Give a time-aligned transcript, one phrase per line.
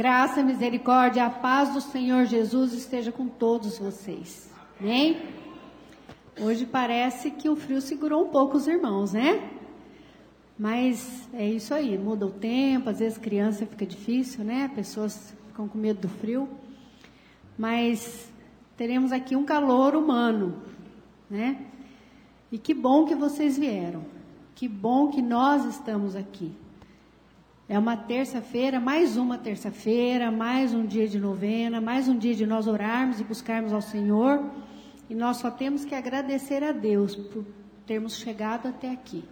[0.00, 4.50] Graça, misericórdia, a paz do Senhor Jesus esteja com todos vocês.
[4.80, 5.20] Amém?
[6.40, 9.50] Hoje parece que o frio segurou um pouco os irmãos, né?
[10.58, 14.70] Mas é isso aí, muda o tempo, às vezes criança fica difícil, né?
[14.74, 16.48] Pessoas ficam com medo do frio.
[17.58, 18.32] Mas
[18.78, 20.62] teremos aqui um calor humano,
[21.28, 21.66] né?
[22.50, 24.02] E que bom que vocês vieram.
[24.54, 26.50] Que bom que nós estamos aqui.
[27.70, 32.44] É uma terça-feira, mais uma terça-feira, mais um dia de novena, mais um dia de
[32.44, 34.44] nós orarmos e buscarmos ao Senhor.
[35.08, 37.46] E nós só temos que agradecer a Deus por
[37.86, 39.24] termos chegado até aqui.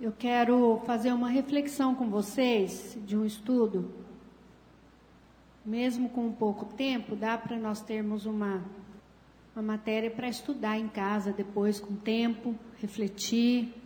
[0.00, 3.92] Eu quero fazer uma reflexão com vocês de um estudo.
[5.64, 8.62] Mesmo com pouco tempo, dá para nós termos uma,
[9.52, 13.82] uma matéria para estudar em casa depois, com tempo, refletir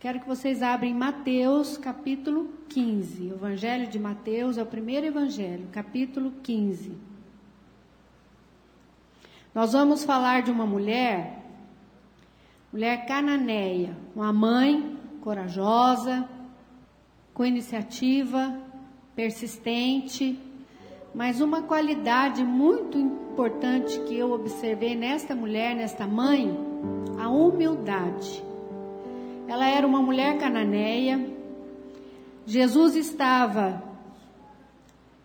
[0.00, 3.32] Quero que vocês abrem Mateus capítulo 15.
[3.32, 6.96] O Evangelho de Mateus é o primeiro evangelho, capítulo 15.
[9.52, 11.44] Nós vamos falar de uma mulher,
[12.72, 16.28] mulher cananeia, uma mãe corajosa,
[17.34, 18.56] com iniciativa,
[19.16, 20.38] persistente,
[21.12, 26.56] mas uma qualidade muito importante que eu observei nesta mulher, nesta mãe,
[27.18, 28.46] a humildade.
[29.48, 31.26] Ela era uma mulher cananeia.
[32.44, 33.82] Jesus estava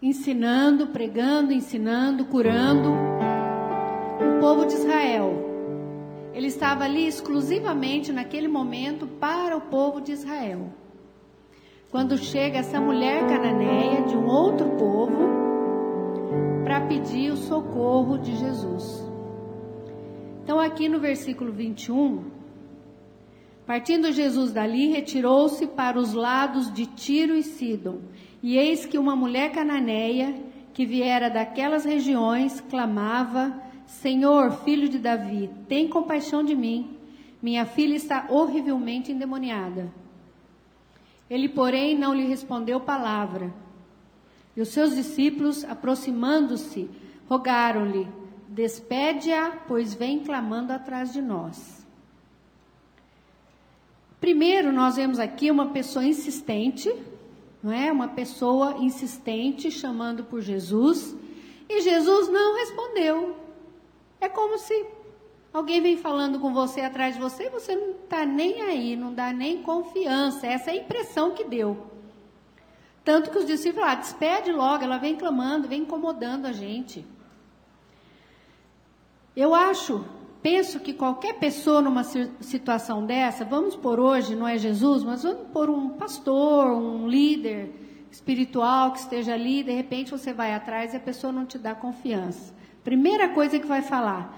[0.01, 5.33] ensinando, pregando, ensinando, curando o povo de Israel.
[6.33, 10.71] Ele estava ali exclusivamente naquele momento para o povo de Israel.
[11.91, 15.19] Quando chega essa mulher cananeia de um outro povo
[16.63, 19.05] para pedir o socorro de Jesus.
[20.43, 22.42] Então, aqui no versículo 21,
[23.65, 28.01] Partindo Jesus dali, retirou-se para os lados de Tiro e Sidom.
[28.41, 30.35] E eis que uma mulher cananeia,
[30.73, 36.97] que viera daquelas regiões, clamava: Senhor, filho de Davi, tem compaixão de mim.
[37.41, 39.93] Minha filha está horrivelmente endemoniada.
[41.29, 43.53] Ele, porém, não lhe respondeu palavra.
[44.55, 46.89] E os seus discípulos, aproximando-se,
[47.29, 48.07] rogaram-lhe:
[48.49, 51.82] Despede-a, pois vem clamando atrás de nós.
[54.23, 56.89] Primeiro, nós vemos aqui uma pessoa insistente,
[57.61, 57.91] não é?
[57.91, 61.13] Uma pessoa insistente chamando por Jesus,
[61.67, 63.35] e Jesus não respondeu.
[64.21, 64.85] É como se
[65.51, 69.13] alguém vem falando com você atrás de você e você não está nem aí, não
[69.13, 70.47] dá nem confiança.
[70.47, 71.85] Essa é a impressão que deu.
[73.03, 77.05] Tanto que os discípulos falaram, ah, despede logo, ela vem clamando, vem incomodando a gente.
[79.35, 80.05] Eu acho
[80.43, 85.47] penso que qualquer pessoa numa situação dessa, vamos por hoje, não é Jesus, mas vamos
[85.53, 87.73] por um pastor, um líder
[88.11, 91.73] espiritual que esteja ali, de repente você vai atrás e a pessoa não te dá
[91.73, 92.53] confiança.
[92.83, 94.37] Primeira coisa que vai falar,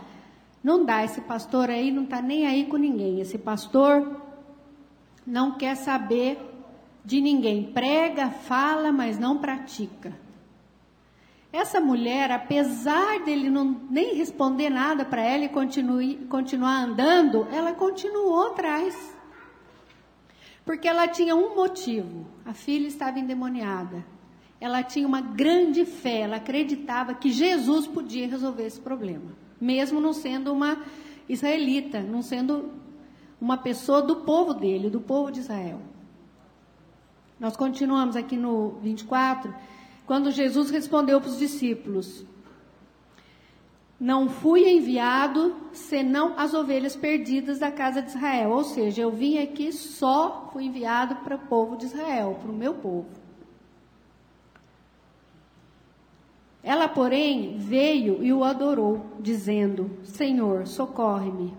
[0.63, 4.21] não dá, esse pastor aí não está nem aí com ninguém, esse pastor
[5.25, 6.39] não quer saber
[7.03, 10.24] de ninguém, prega, fala, mas não pratica.
[11.55, 17.71] Essa mulher, apesar dele não nem responder nada para ela e continue, continuar andando, ela
[17.71, 19.15] continuou atrás.
[20.65, 24.03] Porque ela tinha um motivo: a filha estava endemoniada.
[24.59, 30.11] Ela tinha uma grande fé, ela acreditava que Jesus podia resolver esse problema, mesmo não
[30.11, 30.83] sendo uma
[31.29, 32.73] israelita, não sendo
[33.39, 35.79] uma pessoa do povo dele, do povo de Israel.
[37.39, 39.55] Nós continuamos aqui no 24
[40.05, 42.25] quando Jesus respondeu para os discípulos:
[43.99, 48.51] Não fui enviado senão as ovelhas perdidas da casa de Israel.
[48.51, 52.55] Ou seja, eu vim aqui só fui enviado para o povo de Israel, para o
[52.55, 53.07] meu povo.
[56.63, 61.53] Ela, porém, veio e o adorou, dizendo: Senhor, socorre-me.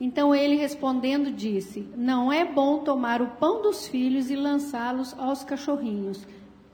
[0.00, 5.44] Então ele respondendo disse: Não é bom tomar o pão dos filhos e lançá-los aos
[5.44, 6.26] cachorrinhos.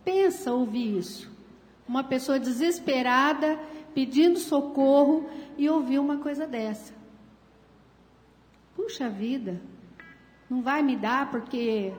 [0.05, 1.31] Pensa ouvir isso.
[1.87, 3.59] Uma pessoa desesperada,
[3.95, 6.93] pedindo socorro e ouvir uma coisa dessa.
[8.75, 9.61] Puxa vida,
[10.49, 11.93] não vai me dar porque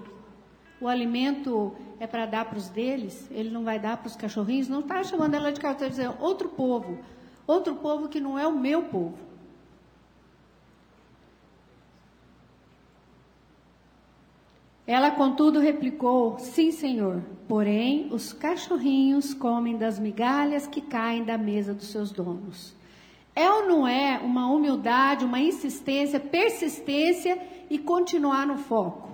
[0.80, 4.68] o alimento é para dar para os deles, ele não vai dar para os cachorrinhos.
[4.68, 6.98] Não está chamando ela de cachorro, está dizendo outro povo.
[7.46, 9.31] Outro povo que não é o meu povo.
[14.92, 17.22] Ela, contudo, replicou: Sim, senhor.
[17.48, 22.74] Porém, os cachorrinhos comem das migalhas que caem da mesa dos seus donos.
[23.36, 27.38] É ou não é uma humildade, uma insistência, persistência
[27.70, 29.12] e continuar no foco?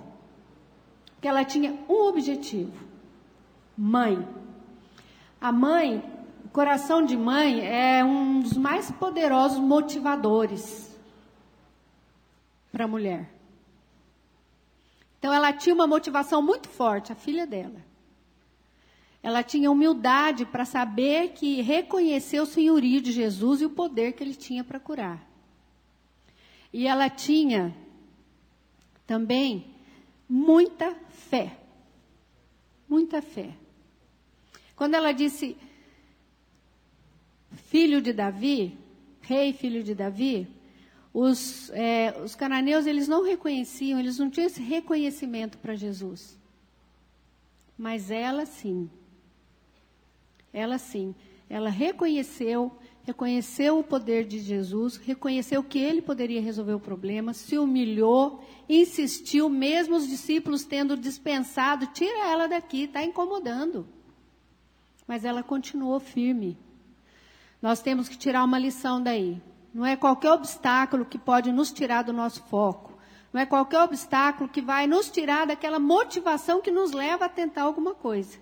[1.20, 2.72] que ela tinha um objetivo:
[3.76, 4.26] mãe.
[5.40, 6.02] A mãe,
[6.44, 10.96] o coração de mãe é um dos mais poderosos motivadores
[12.72, 13.37] para a mulher.
[15.18, 17.84] Então ela tinha uma motivação muito forte, a filha dela.
[19.22, 24.22] Ela tinha humildade para saber que reconhecer o senhorio de Jesus e o poder que
[24.22, 25.28] ele tinha para curar.
[26.72, 27.74] E ela tinha
[29.06, 29.66] também
[30.28, 31.58] muita fé.
[32.88, 33.56] Muita fé.
[34.76, 35.56] Quando ela disse,
[37.54, 38.78] filho de Davi,
[39.20, 40.46] rei filho de Davi,
[41.12, 46.38] os, é, os cananeus eles não reconheciam, eles não tinham esse reconhecimento para Jesus.
[47.76, 48.90] Mas ela sim.
[50.52, 51.14] Ela sim.
[51.48, 57.56] Ela reconheceu, reconheceu o poder de Jesus, reconheceu que ele poderia resolver o problema, se
[57.56, 63.88] humilhou, insistiu, mesmo os discípulos tendo dispensado, tira ela daqui, está incomodando.
[65.06, 66.58] Mas ela continuou firme.
[67.62, 69.40] Nós temos que tirar uma lição daí.
[69.78, 72.98] Não é qualquer obstáculo que pode nos tirar do nosso foco.
[73.32, 77.62] Não é qualquer obstáculo que vai nos tirar daquela motivação que nos leva a tentar
[77.62, 78.38] alguma coisa.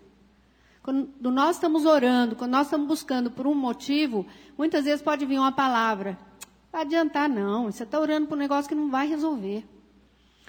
[0.83, 4.25] Quando nós estamos orando, quando nós estamos buscando por um motivo,
[4.57, 6.13] muitas vezes pode vir uma palavra.
[6.41, 7.71] Não vai adiantar, não.
[7.71, 9.63] Você está orando por um negócio que não vai resolver.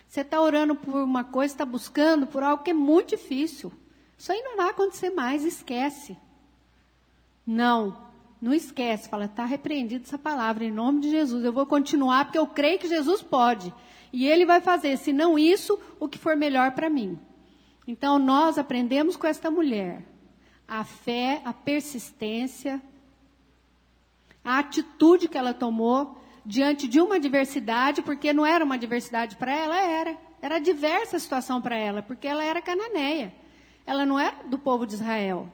[0.07, 3.74] Você está orando por uma coisa, está buscando por algo que é muito difícil.
[4.18, 6.18] Isso aí não vai acontecer mais, esquece.
[7.45, 8.06] Não,
[8.42, 9.10] não esquece.
[9.10, 11.44] Fala, está repreendido essa palavra, em nome de Jesus.
[11.44, 13.74] Eu vou continuar porque eu creio que Jesus pode.
[14.12, 17.19] E Ele vai fazer, se não isso, o que for melhor para mim.
[17.88, 20.04] Então, nós aprendemos com esta mulher
[20.68, 22.81] a fé, a persistência,
[24.44, 29.56] a atitude que ela tomou diante de uma adversidade, porque não era uma adversidade para
[29.56, 30.18] ela, era.
[30.42, 33.34] Era diversa a situação para ela, porque ela era cananeia.
[33.86, 35.51] Ela não era do povo de Israel.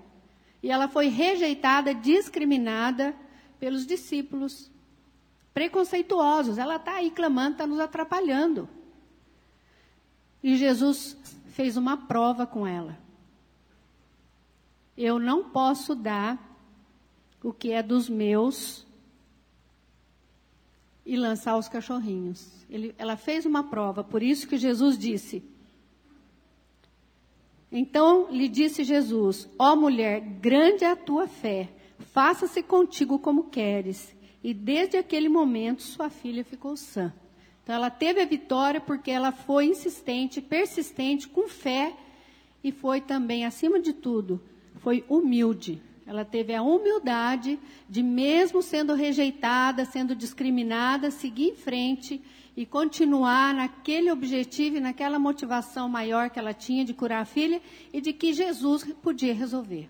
[0.63, 3.13] E ela foi rejeitada, discriminada
[3.59, 4.71] pelos discípulos,
[5.53, 6.57] preconceituosos.
[6.57, 8.69] Ela está aí clamando, está nos atrapalhando.
[10.41, 11.17] E Jesus
[11.47, 12.97] fez uma prova com ela.
[14.97, 16.39] Eu não posso dar
[17.43, 18.87] o que é dos meus
[21.05, 22.65] e lançar os cachorrinhos.
[22.69, 25.43] Ele, ela fez uma prova, por isso que Jesus disse.
[27.75, 33.45] Então lhe disse Jesus: Ó oh, mulher, grande é a tua fé, faça-se contigo como
[33.45, 34.15] queres.
[34.43, 37.11] E desde aquele momento sua filha ficou sã.
[37.63, 41.95] Então ela teve a vitória porque ela foi insistente, persistente, com fé
[42.63, 44.39] e foi também, acima de tudo,
[44.75, 45.81] foi humilde.
[46.05, 47.59] Ela teve a humildade
[47.89, 52.21] de, mesmo sendo rejeitada, sendo discriminada, seguir em frente
[52.55, 57.61] e continuar naquele objetivo e naquela motivação maior que ela tinha de curar a filha
[57.91, 59.89] e de que Jesus podia resolver.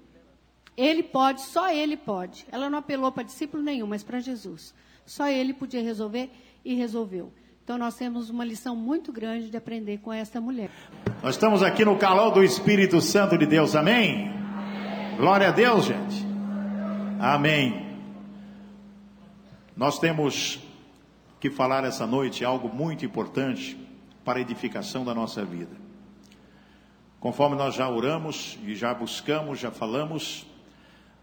[0.77, 2.45] Ele pode, só ele pode.
[2.51, 4.73] Ela não apelou para discípulo nenhum, mas para Jesus.
[5.05, 6.29] Só ele podia resolver
[6.63, 7.31] e resolveu.
[7.63, 10.69] Então nós temos uma lição muito grande de aprender com esta mulher.
[11.21, 14.42] Nós estamos aqui no calor do Espírito Santo de Deus, amém?
[15.17, 16.25] Glória a Deus, gente.
[17.19, 17.85] Amém.
[19.77, 20.59] Nós temos
[21.39, 23.77] que falar essa noite algo muito importante
[24.25, 25.75] para a edificação da nossa vida.
[27.19, 30.47] Conforme nós já oramos e já buscamos, já falamos,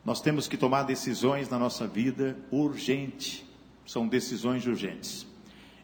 [0.05, 3.45] nós temos que tomar decisões na nossa vida urgente.
[3.85, 5.27] São decisões urgentes.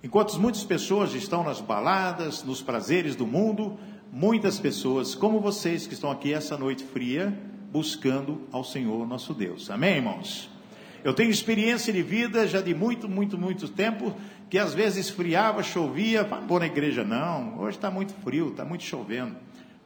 [0.03, 3.77] Enquanto muitas pessoas estão nas baladas, nos prazeres do mundo,
[4.13, 9.69] muitas pessoas, como vocês que estão aqui essa noite fria, buscando ao Senhor nosso Deus.
[9.69, 10.49] Amém, irmãos?
[11.05, 14.17] Eu tenho experiência de vida já de muito, muito, muito tempo,
[14.49, 18.83] que às vezes esfriava, chovia, vou na igreja não, hoje está muito frio, está muito
[18.83, 19.37] chovendo.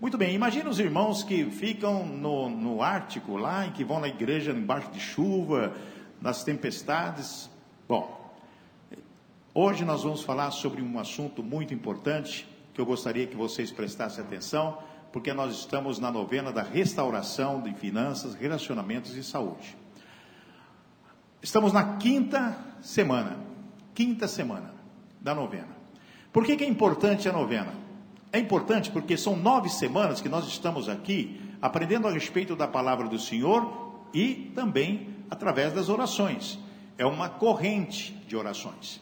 [0.01, 4.07] Muito bem, imagina os irmãos que ficam no, no Ártico lá, e que vão na
[4.07, 5.75] igreja embaixo de chuva,
[6.21, 7.51] nas tempestades.
[7.89, 8.33] Bom,
[9.53, 14.23] hoje nós vamos falar sobre um assunto muito importante, que eu gostaria que vocês prestassem
[14.23, 14.79] atenção,
[15.13, 19.77] porque nós estamos na novena da restauração de finanças, relacionamentos e saúde.
[21.43, 23.39] Estamos na quinta semana,
[23.95, 24.75] quinta semana
[25.21, 25.69] da novena.
[26.33, 27.73] Por que, que é importante a novena?
[28.33, 33.09] É importante porque são nove semanas que nós estamos aqui aprendendo a respeito da palavra
[33.09, 36.59] do Senhor e também através das orações.
[36.97, 39.01] É uma corrente de orações.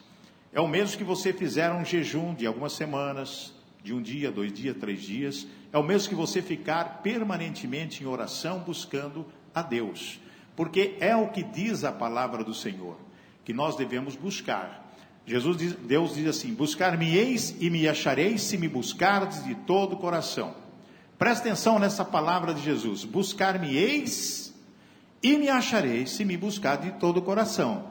[0.52, 3.52] É o mesmo que você fizer um jejum de algumas semanas,
[3.88, 8.06] de um dia, dois dias, três dias, é o mesmo que você ficar permanentemente em
[8.06, 10.20] oração buscando a Deus,
[10.54, 12.98] porque é o que diz a palavra do Senhor,
[13.46, 14.92] que nós devemos buscar.
[15.26, 19.96] Jesus diz, Deus diz assim: Buscar-me-eis e me achareis se me buscardes de todo o
[19.96, 20.54] coração.
[21.18, 24.54] Presta atenção nessa palavra de Jesus: buscar-me-eis
[25.22, 27.86] e me achareis se me buscar de todo o coração.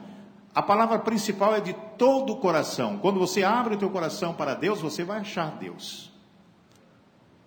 [0.58, 2.98] A palavra principal é de todo o coração.
[2.98, 6.10] Quando você abre o teu coração para Deus, você vai achar Deus.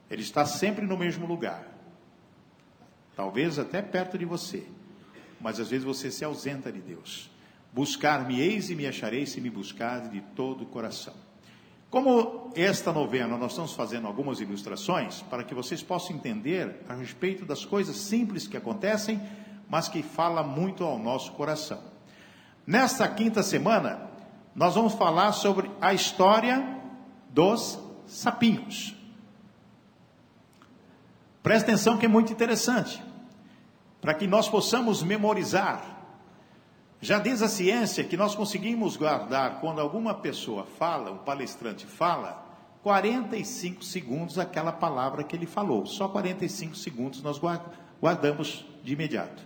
[0.09, 1.67] Ele está sempre no mesmo lugar.
[3.13, 4.65] Talvez até perto de você.
[5.41, 7.29] Mas às vezes você se ausenta de Deus.
[7.73, 11.15] Buscar-me-eis e me achareis se me buscar de todo o coração.
[11.89, 17.43] Como esta novena nós estamos fazendo algumas ilustrações para que vocês possam entender a respeito
[17.43, 19.21] das coisas simples que acontecem,
[19.67, 21.90] mas que fala muito ao nosso coração.
[22.65, 24.09] Nesta quinta semana,
[24.55, 26.63] nós vamos falar sobre a história
[27.29, 28.95] dos sapinhos.
[31.41, 33.01] Presta atenção que é muito interessante,
[33.99, 35.83] para que nós possamos memorizar.
[36.99, 42.45] Já diz a ciência que nós conseguimos guardar, quando alguma pessoa fala, um palestrante fala,
[42.83, 45.85] 45 segundos aquela palavra que ele falou.
[45.85, 47.39] Só 45 segundos nós
[47.99, 49.43] guardamos de imediato.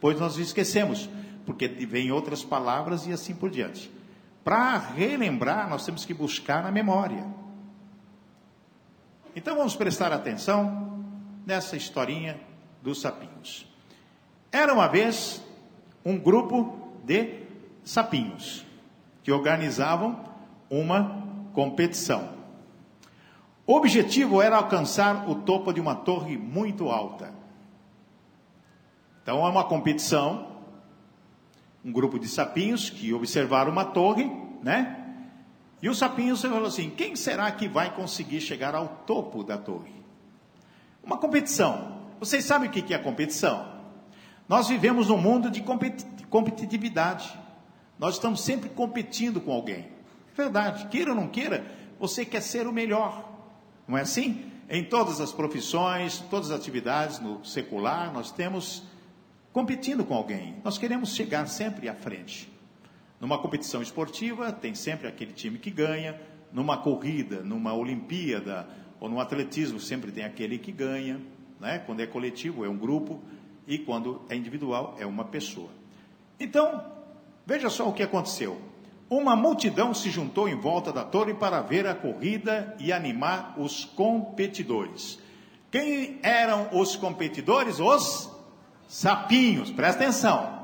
[0.00, 1.08] Pois nós esquecemos
[1.48, 3.90] porque vem outras palavras e assim por diante.
[4.44, 7.26] Para relembrar, nós temos que buscar na memória.
[9.34, 11.02] Então vamos prestar atenção
[11.46, 12.38] nessa historinha
[12.82, 13.66] dos sapinhos.
[14.52, 15.42] Era uma vez
[16.04, 17.44] um grupo de
[17.82, 18.62] sapinhos
[19.22, 20.22] que organizavam
[20.68, 21.24] uma
[21.54, 22.28] competição.
[23.66, 27.32] O objetivo era alcançar o topo de uma torre muito alta.
[29.22, 30.57] Então é uma competição
[31.84, 34.30] um grupo de sapinhos que observaram uma torre,
[34.62, 35.04] né?
[35.80, 39.94] E os sapinhos falaram assim: quem será que vai conseguir chegar ao topo da torre?
[41.02, 41.98] Uma competição.
[42.18, 43.78] Vocês sabem o que é competição?
[44.48, 45.62] Nós vivemos num mundo de
[46.28, 47.38] competitividade.
[47.98, 49.88] Nós estamos sempre competindo com alguém.
[50.36, 51.66] Verdade, queira ou não queira,
[51.98, 53.28] você quer ser o melhor.
[53.86, 54.50] Não é assim?
[54.68, 58.82] Em todas as profissões, todas as atividades no secular, nós temos
[59.58, 60.54] competindo com alguém.
[60.62, 62.48] Nós queremos chegar sempre à frente.
[63.20, 66.16] Numa competição esportiva, tem sempre aquele time que ganha.
[66.52, 68.68] Numa corrida, numa Olimpíada
[69.00, 71.20] ou no atletismo, sempre tem aquele que ganha.
[71.58, 71.80] Né?
[71.80, 73.20] Quando é coletivo, é um grupo.
[73.66, 75.70] E quando é individual, é uma pessoa.
[76.38, 76.84] Então,
[77.44, 78.60] veja só o que aconteceu.
[79.10, 83.84] Uma multidão se juntou em volta da torre para ver a corrida e animar os
[83.84, 85.18] competidores.
[85.68, 87.80] Quem eram os competidores?
[87.80, 88.37] Os
[88.88, 90.58] sapinhos, presta atenção.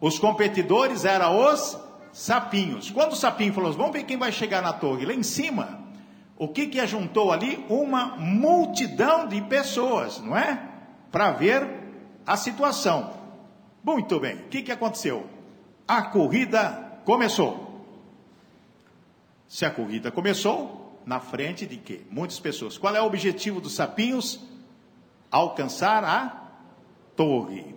[0.00, 1.78] Os competidores eram os
[2.12, 2.90] sapinhos.
[2.90, 5.80] Quando o sapinho falou, vamos ver quem vai chegar na torre, lá em cima,
[6.36, 7.64] o que que ajuntou ali?
[7.68, 10.62] Uma multidão de pessoas, não é?
[11.10, 11.68] Para ver
[12.26, 13.12] a situação.
[13.82, 15.26] Muito bem, o que que aconteceu?
[15.88, 17.84] A corrida começou.
[19.48, 22.02] Se a corrida começou, na frente de quê?
[22.10, 22.78] Muitas pessoas.
[22.78, 24.40] Qual é o objetivo dos sapinhos?
[25.30, 26.39] Alcançar a
[27.20, 27.74] torre.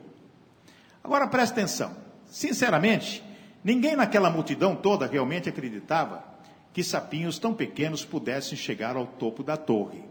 [1.03, 1.93] Agora preste atenção.
[2.25, 3.21] Sinceramente,
[3.61, 6.23] ninguém naquela multidão toda realmente acreditava
[6.71, 10.01] que sapinhos tão pequenos pudessem chegar ao topo da torre.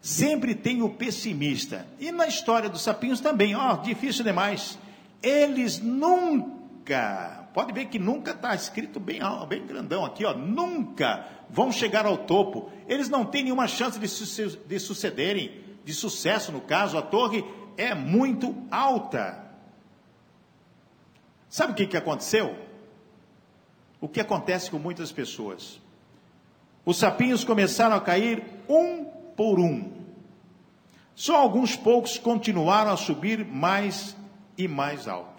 [0.00, 1.86] Sempre tem o pessimista.
[1.98, 4.78] E na história dos sapinhos também, ó, oh, difícil demais.
[5.22, 6.55] Eles nunca
[6.86, 12.06] nunca, pode ver que nunca está escrito bem, bem grandão aqui, ó, nunca vão chegar
[12.06, 12.70] ao topo.
[12.88, 17.44] Eles não têm nenhuma chance de, su de sucederem, de sucesso no caso, a torre
[17.76, 19.44] é muito alta.
[21.48, 22.56] Sabe o que, que aconteceu?
[24.00, 25.80] O que acontece com muitas pessoas?
[26.84, 29.04] Os sapinhos começaram a cair um
[29.36, 29.92] por um.
[31.14, 34.16] Só alguns poucos continuaram a subir mais
[34.56, 35.35] e mais alto.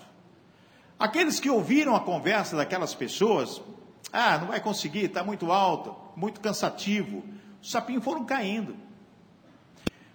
[1.00, 3.62] Aqueles que ouviram a conversa daquelas pessoas,
[4.12, 7.24] ah, não vai conseguir, está muito alto, muito cansativo.
[7.62, 8.76] Os sapinhos foram caindo.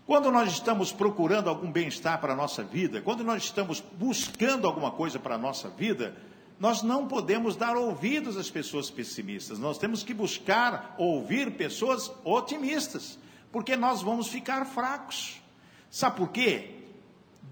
[0.05, 4.91] Quando nós estamos procurando algum bem-estar para a nossa vida, quando nós estamos buscando alguma
[4.91, 6.17] coisa para a nossa vida,
[6.59, 13.19] nós não podemos dar ouvidos às pessoas pessimistas, nós temos que buscar ouvir pessoas otimistas,
[13.53, 15.41] porque nós vamos ficar fracos.
[15.91, 16.83] Sabe por quê?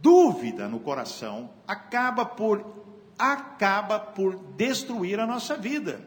[0.03, 2.65] Dúvida no coração acaba por
[3.21, 6.01] acaba por destruir a nossa vida.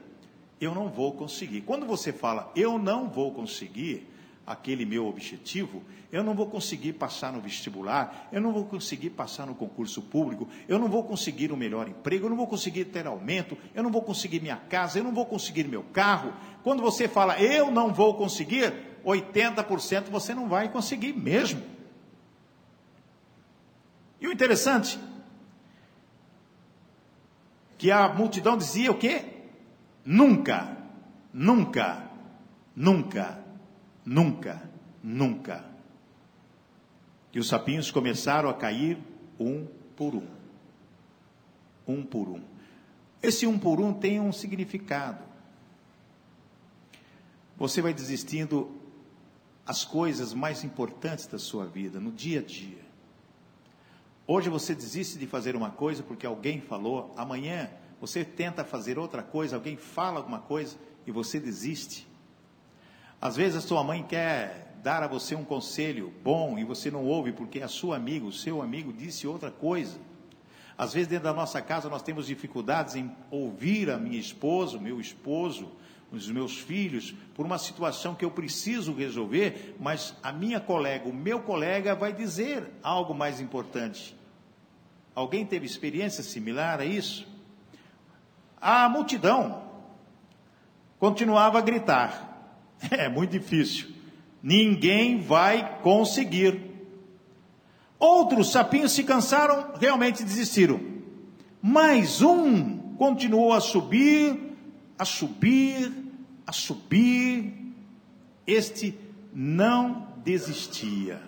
[0.60, 1.62] Eu não vou conseguir.
[1.62, 4.08] Quando você fala eu não vou conseguir,
[4.46, 9.48] aquele meu objetivo, eu não vou conseguir passar no vestibular, eu não vou conseguir passar
[9.48, 13.08] no concurso público, eu não vou conseguir um melhor emprego, eu não vou conseguir ter
[13.08, 16.34] aumento, eu não vou conseguir minha casa, eu não vou conseguir meu carro.
[16.62, 18.74] Quando você fala eu não vou conseguir,
[19.05, 21.62] 80% você não vai conseguir mesmo.
[24.20, 25.00] E o interessante
[27.84, 29.25] que a multidão dizia o quê?
[30.06, 30.78] Nunca,
[31.34, 32.10] nunca,
[32.74, 33.44] nunca
[34.06, 34.70] Nunca,
[35.02, 35.66] nunca.
[37.34, 38.98] E os sapinhos começaram a cair
[39.38, 39.66] um
[39.98, 40.28] por um.
[41.86, 42.42] Um por um.
[43.22, 45.24] Esse um por um tem um significado.
[47.58, 48.72] Você vai desistindo
[49.66, 52.83] as coisas mais importantes da sua vida, no dia a dia.
[54.25, 59.22] Hoje você desiste de fazer uma coisa porque alguém falou, amanhã você tenta fazer outra
[59.22, 62.08] coisa, alguém fala alguma coisa e você desiste.
[63.22, 67.06] Às vezes a sua mãe quer dar a você um conselho bom e você não
[67.06, 70.00] ouve porque a sua amiga, o seu amigo disse outra coisa.
[70.77, 74.82] Às vezes dentro da nossa casa nós temos dificuldades em ouvir a minha esposa, o
[74.82, 75.70] meu esposo,
[76.17, 81.13] os meus filhos, por uma situação que eu preciso resolver, mas a minha colega, o
[81.13, 84.15] meu colega vai dizer algo mais importante.
[85.15, 87.27] Alguém teve experiência similar a isso?
[88.60, 89.63] A multidão
[91.00, 92.57] continuava a gritar:
[92.92, 93.90] É muito difícil.
[94.42, 96.72] Ninguém vai conseguir.
[97.98, 100.79] Outros sapinhos se cansaram, realmente desistiram.
[101.61, 104.38] Mais um continuou a subir,
[104.98, 105.92] a subir,
[106.46, 107.53] a subir.
[108.46, 108.98] Este
[109.34, 111.22] não desistia.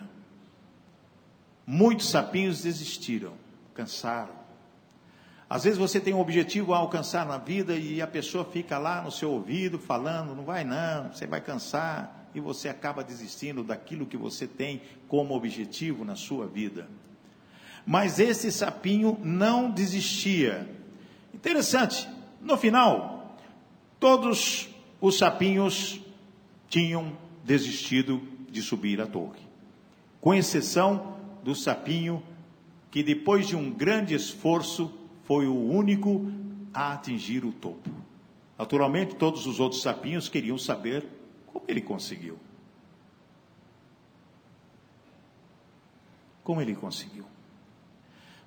[1.66, 3.32] Muitos sapinhos desistiram,
[3.74, 4.34] cansaram.
[5.48, 9.00] Às vezes você tem um objetivo a alcançar na vida e a pessoa fica lá
[9.00, 14.06] no seu ouvido falando: não vai não, você vai cansar, e você acaba desistindo daquilo
[14.06, 16.88] que você tem como objetivo na sua vida.
[17.86, 20.68] Mas esse sapinho não desistia.
[21.32, 22.08] Interessante,
[22.40, 23.38] no final,
[24.00, 24.68] todos
[25.00, 26.00] os sapinhos
[26.68, 29.40] tinham desistido de subir a torre,
[30.20, 32.22] com exceção do sapinho
[32.90, 34.92] que, depois de um grande esforço,
[35.24, 36.30] foi o único
[36.72, 37.90] a atingir o topo.
[38.58, 41.06] Naturalmente, todos os outros sapinhos queriam saber
[41.46, 42.38] como ele conseguiu.
[46.42, 47.24] Como ele conseguiu?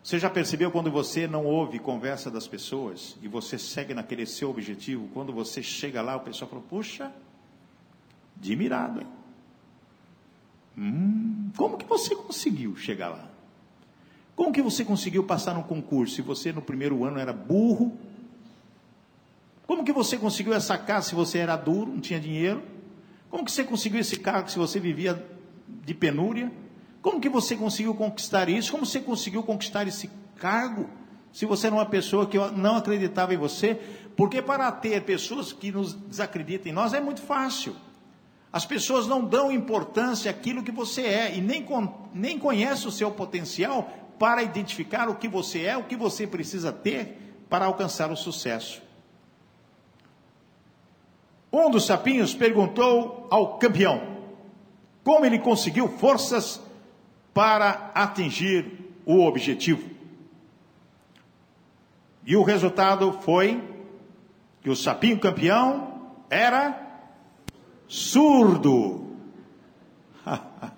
[0.03, 4.49] Você já percebeu quando você não ouve conversa das pessoas e você segue naquele seu
[4.49, 5.09] objetivo?
[5.13, 7.11] Quando você chega lá, o pessoal fala: Puxa,
[8.37, 9.07] admirado, hein?
[10.77, 13.29] Hum, como que você conseguiu chegar lá?
[14.35, 17.97] Como que você conseguiu passar no concurso se você no primeiro ano era burro?
[19.67, 22.63] Como que você conseguiu essa casa se você era duro, não tinha dinheiro?
[23.29, 25.21] Como que você conseguiu esse cargo se você vivia
[25.67, 26.49] de penúria?
[27.01, 28.71] Como que você conseguiu conquistar isso?
[28.71, 30.89] Como você conseguiu conquistar esse cargo?
[31.31, 33.79] Se você era uma pessoa que não acreditava em você,
[34.17, 37.75] porque para ter pessoas que nos desacreditam em nós é muito fácil.
[38.51, 41.65] As pessoas não dão importância àquilo que você é e nem,
[42.13, 46.71] nem conhecem o seu potencial para identificar o que você é, o que você precisa
[46.71, 48.81] ter para alcançar o sucesso.
[51.53, 54.19] Um dos sapinhos perguntou ao campeão
[55.03, 56.61] como ele conseguiu forças
[57.33, 58.65] para atingir
[59.05, 59.89] o objetivo.
[62.25, 63.63] E o resultado foi
[64.61, 66.79] que o sapinho campeão era
[67.87, 69.15] surdo.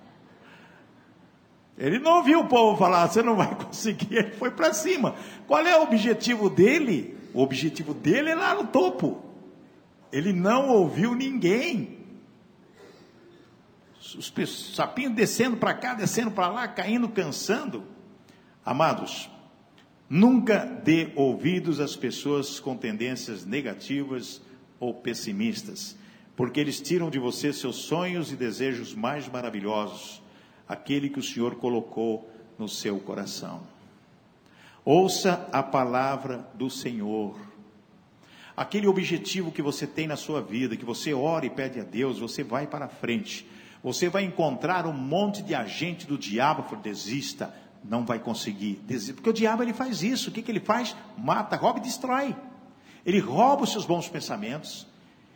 [1.76, 5.16] Ele não ouviu o povo falar, você não vai conseguir, ele foi para cima.
[5.48, 7.18] Qual é o objetivo dele?
[7.34, 9.20] O objetivo dele é lá no topo.
[10.12, 12.01] Ele não ouviu ninguém.
[14.14, 14.32] Os
[14.74, 17.84] sapinhos descendo para cá, descendo para lá, caindo, cansando.
[18.64, 19.30] Amados,
[20.08, 24.40] nunca dê ouvidos às pessoas com tendências negativas
[24.78, 25.96] ou pessimistas,
[26.36, 30.22] porque eles tiram de você seus sonhos e desejos mais maravilhosos
[30.68, 33.62] aquele que o Senhor colocou no seu coração.
[34.84, 37.38] Ouça a palavra do Senhor.
[38.56, 42.18] Aquele objetivo que você tem na sua vida, que você ora e pede a Deus,
[42.18, 43.46] você vai para frente.
[43.82, 47.52] Você vai encontrar um monte de agente do diabo, for desista,
[47.84, 48.80] não vai conseguir.
[48.86, 50.30] Desista, porque o diabo ele faz isso.
[50.30, 50.94] O que, que ele faz?
[51.18, 52.36] Mata, rouba e destrói.
[53.04, 54.86] Ele rouba os seus bons pensamentos.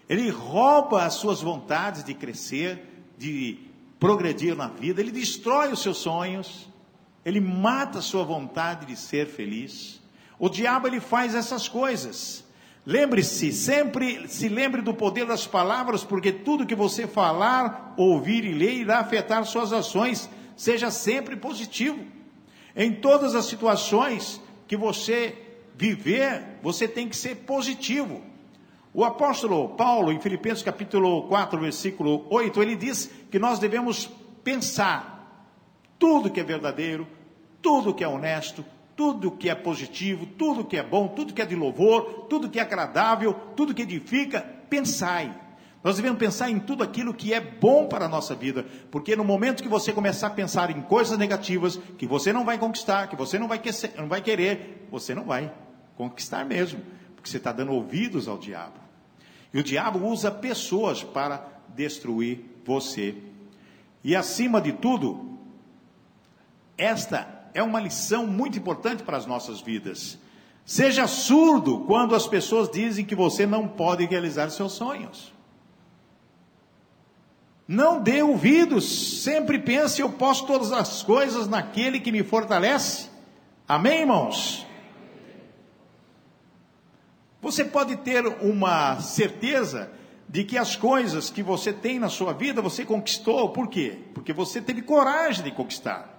[0.08, 3.58] Ele rouba as suas vontades de crescer, de
[3.98, 5.00] progredir na vida.
[5.00, 6.68] Ele destrói os seus sonhos.
[7.24, 10.00] Ele mata a sua vontade de ser feliz.
[10.38, 12.44] O diabo ele faz essas coisas.
[12.86, 18.52] Lembre-se, sempre se lembre do poder das palavras, porque tudo que você falar, ouvir e
[18.52, 20.30] ler irá afetar suas ações.
[20.56, 21.98] Seja sempre positivo.
[22.76, 25.36] Em todas as situações que você
[25.74, 28.22] viver, você tem que ser positivo.
[28.94, 34.08] O apóstolo Paulo, em Filipenses capítulo 4, versículo 8, ele diz que nós devemos
[34.44, 35.52] pensar
[35.98, 37.06] tudo que é verdadeiro,
[37.60, 38.64] tudo que é honesto,
[38.96, 42.58] tudo que é positivo, tudo que é bom, tudo que é de louvor, tudo que
[42.58, 45.42] é agradável, tudo que edifica, pensai.
[45.84, 49.22] Nós devemos pensar em tudo aquilo que é bom para a nossa vida, porque no
[49.22, 53.14] momento que você começar a pensar em coisas negativas, que você não vai conquistar, que
[53.14, 53.60] você não vai,
[53.96, 55.52] não vai querer, você não vai
[55.94, 56.80] conquistar mesmo,
[57.14, 58.80] porque você está dando ouvidos ao diabo.
[59.52, 63.14] E o diabo usa pessoas para destruir você.
[64.02, 65.38] E acima de tudo,
[66.76, 70.18] esta é uma lição muito importante para as nossas vidas.
[70.62, 75.32] Seja surdo quando as pessoas dizem que você não pode realizar seus sonhos.
[77.66, 83.08] Não dê ouvidos, sempre pense: eu posso todas as coisas naquele que me fortalece.
[83.66, 84.66] Amém, irmãos?
[87.40, 89.90] Você pode ter uma certeza
[90.28, 93.98] de que as coisas que você tem na sua vida você conquistou, por quê?
[94.12, 96.15] Porque você teve coragem de conquistar.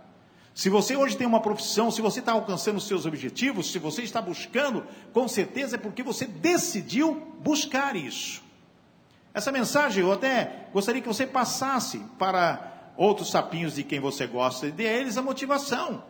[0.58, 4.02] Se você hoje tem uma profissão, se você está alcançando os seus objetivos, se você
[4.02, 8.41] está buscando, com certeza é porque você decidiu buscar isso.
[9.36, 14.65] Essa mensagem eu até gostaria que você passasse para outros sapinhos de quem você gosta
[14.65, 16.04] e dê a eles a motivação.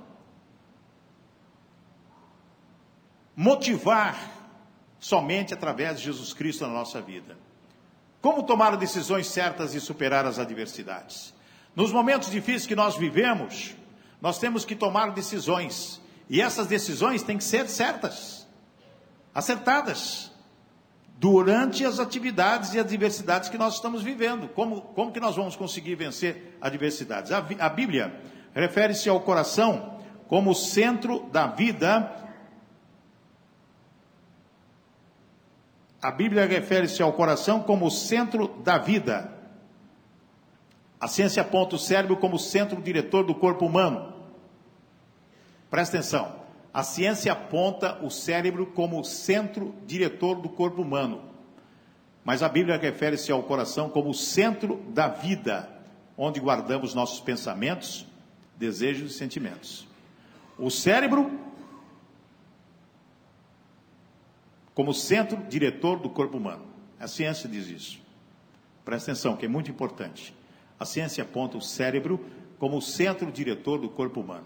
[3.36, 4.18] Motivar
[4.98, 7.38] somente através de Jesus Cristo na nossa vida.
[8.22, 11.34] Como tomar decisões certas e superar as adversidades?
[11.76, 13.76] Nos momentos difíceis que nós vivemos,
[14.21, 16.01] nós temos que tomar decisões.
[16.30, 18.47] E essas decisões têm que ser certas,
[19.34, 20.32] acertadas,
[21.19, 24.47] durante as atividades e adversidades que nós estamos vivendo.
[24.49, 27.32] Como, como que nós vamos conseguir vencer adversidades?
[27.32, 28.21] A, a Bíblia
[28.53, 32.12] refere-se ao coração como centro da vida.
[36.01, 39.37] A Bíblia refere-se ao coração como centro da vida.
[41.00, 44.14] A ciência aponta o cérebro como centro diretor do corpo humano.
[45.70, 46.36] Presta atenção.
[46.74, 51.22] A ciência aponta o cérebro como centro diretor do corpo humano.
[52.24, 55.70] Mas a Bíblia refere-se ao coração como centro da vida,
[56.18, 58.06] onde guardamos nossos pensamentos,
[58.58, 59.88] desejos e sentimentos.
[60.58, 61.32] O cérebro
[64.78, 66.64] como centro diretor do corpo humano.
[67.00, 68.00] A ciência diz isso.
[68.86, 70.37] Presta atenção, que é muito importante.
[70.80, 72.24] A ciência aponta o cérebro
[72.58, 74.46] como o centro diretor do corpo humano.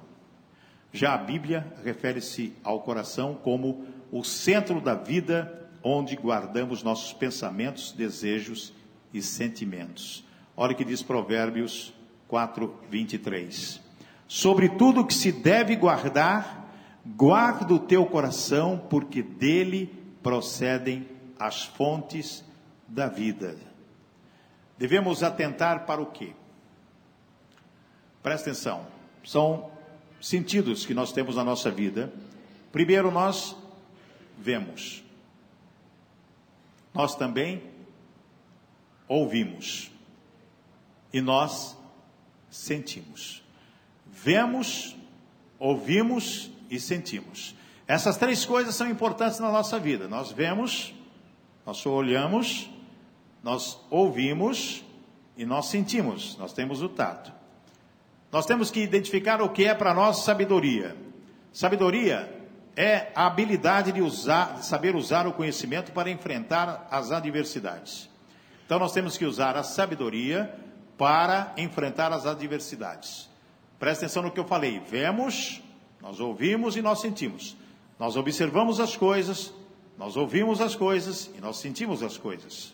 [0.92, 7.92] Já a Bíblia refere-se ao coração como o centro da vida onde guardamos nossos pensamentos,
[7.92, 8.74] desejos
[9.14, 10.26] e sentimentos.
[10.56, 11.94] Olha o que diz Provérbios
[12.28, 13.82] 4, 23.
[14.28, 16.72] Sobre tudo que se deve guardar,
[17.06, 21.08] guarda o teu coração, porque dele procedem
[21.40, 22.44] as fontes
[22.88, 23.58] da vida.
[24.82, 26.34] Devemos atentar para o quê?
[28.24, 28.88] Presta atenção.
[29.24, 29.70] São
[30.20, 32.12] sentidos que nós temos na nossa vida.
[32.72, 33.56] Primeiro, nós
[34.40, 35.04] vemos.
[36.96, 37.62] Nós também
[39.08, 39.92] ouvimos.
[41.14, 41.78] E nós
[42.50, 43.44] sentimos.
[44.08, 44.96] Vemos,
[45.60, 47.54] ouvimos e sentimos.
[47.88, 50.08] Essas três coisas são importantes na nossa vida.
[50.08, 50.92] Nós vemos,
[51.68, 52.68] nós olhamos,
[53.44, 54.84] nós ouvimos
[55.36, 57.32] e nós sentimos, nós temos o tato.
[58.32, 60.96] Nós temos que identificar o que é para nós sabedoria.
[61.52, 62.42] Sabedoria
[62.76, 68.10] é a habilidade de usar, de saber usar o conhecimento para enfrentar as adversidades.
[68.66, 70.54] Então nós temos que usar a sabedoria
[70.98, 73.30] para enfrentar as adversidades.
[73.78, 74.80] Presta atenção no que eu falei.
[74.80, 75.62] Vemos,
[76.02, 77.58] nós ouvimos e nós sentimos.
[78.00, 79.52] Nós observamos as coisas,
[79.98, 82.74] nós ouvimos as coisas e nós sentimos as coisas.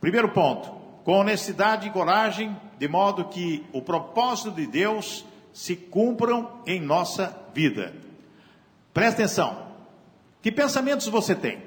[0.00, 0.70] Primeiro ponto,
[1.04, 7.38] com honestidade e coragem, de modo que o propósito de Deus se cumpram em nossa
[7.52, 7.94] vida.
[8.94, 9.70] Presta atenção.
[10.40, 11.62] Que pensamentos você tem?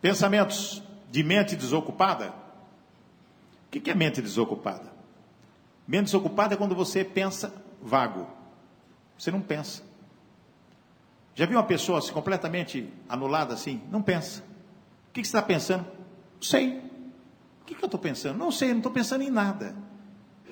[0.00, 2.32] Pensamentos de mente desocupada?
[3.66, 4.92] O que é mente desocupada?
[5.86, 8.28] Mente desocupada é quando você pensa vago.
[9.18, 9.82] Você não pensa.
[11.34, 13.82] Já viu uma pessoa assim, completamente anulada assim?
[13.90, 14.42] Não pensa.
[15.16, 15.86] O que, você está pensando?
[16.34, 16.78] Não sei.
[17.62, 18.36] O que, que eu estou pensando?
[18.36, 19.74] Não sei, não estou pensando em nada.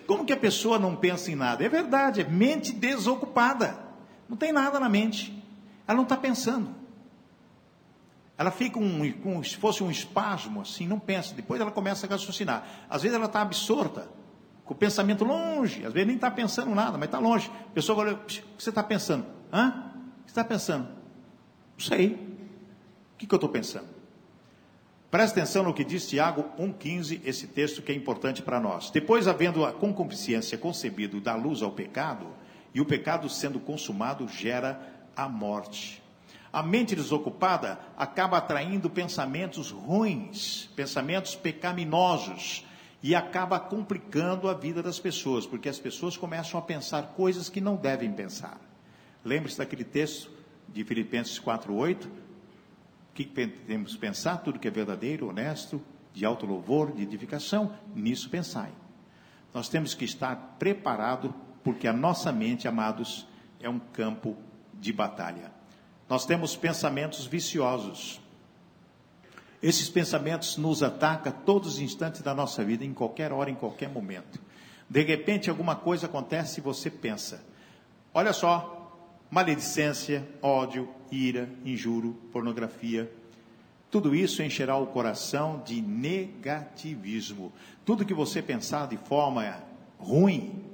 [0.07, 1.63] Como que a pessoa não pensa em nada?
[1.63, 3.79] É verdade, é mente desocupada.
[4.27, 5.45] Não tem nada na mente.
[5.87, 6.75] Ela não está pensando.
[8.39, 11.35] Ela fica um, como se fosse um espasmo, assim, não pensa.
[11.35, 12.67] Depois ela começa a raciocinar.
[12.89, 14.09] Às vezes ela está absorta,
[14.65, 15.85] com o pensamento longe.
[15.85, 17.51] Às vezes nem está pensando nada, mas está longe.
[17.67, 19.27] A pessoa olha, o que você está pensando?
[19.53, 19.91] Hã?
[20.27, 20.89] está pensando?
[21.75, 22.15] Não sei.
[23.15, 23.94] O que, que eu estou pensando?
[25.15, 28.91] Presta atenção no que diz Tiago 1,15, esse texto que é importante para nós.
[28.91, 32.27] Depois, havendo a concupiscência concebido da luz ao pecado,
[32.75, 36.03] e o pecado sendo consumado gera a morte.
[36.53, 42.67] A mente desocupada acaba atraindo pensamentos ruins, pensamentos pecaminosos,
[43.01, 47.61] e acaba complicando a vida das pessoas, porque as pessoas começam a pensar coisas que
[47.61, 48.61] não devem pensar.
[49.25, 50.29] Lembre-se daquele texto
[50.69, 52.09] de Filipenses 4:8,
[53.15, 55.81] que temos pensar tudo que é verdadeiro, honesto,
[56.13, 58.73] de alto louvor, de edificação, nisso pensai.
[59.53, 63.27] Nós temos que estar preparado, porque a nossa mente, amados,
[63.61, 64.37] é um campo
[64.75, 65.53] de batalha.
[66.09, 68.21] Nós temos pensamentos viciosos.
[69.63, 73.89] Esses pensamentos nos atacam todos os instantes da nossa vida, em qualquer hora, em qualquer
[73.89, 74.41] momento.
[74.91, 77.43] De repente, alguma coisa acontece e você pensa:
[78.13, 78.84] olha só,
[79.31, 83.11] maledicência, ódio, ira, injúrio, pornografia.
[83.91, 87.53] Tudo isso encherá o coração de negativismo.
[87.85, 89.63] Tudo que você pensar de forma
[89.99, 90.65] ruim,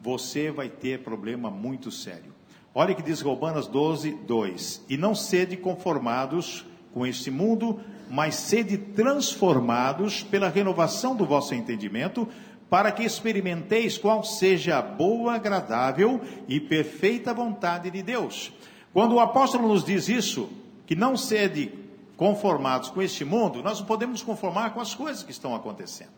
[0.00, 2.34] você vai ter problema muito sério.
[2.74, 8.76] Olha que diz Romanos 12, 2: E não sede conformados com este mundo, mas sede
[8.76, 12.28] transformados pela renovação do vosso entendimento,
[12.70, 18.52] para que experimenteis qual seja a boa, agradável e perfeita vontade de Deus.
[18.92, 20.48] Quando o apóstolo nos diz isso,
[20.86, 21.72] que não sede
[22.16, 26.12] conformados com este mundo, nós não podemos conformar com as coisas que estão acontecendo.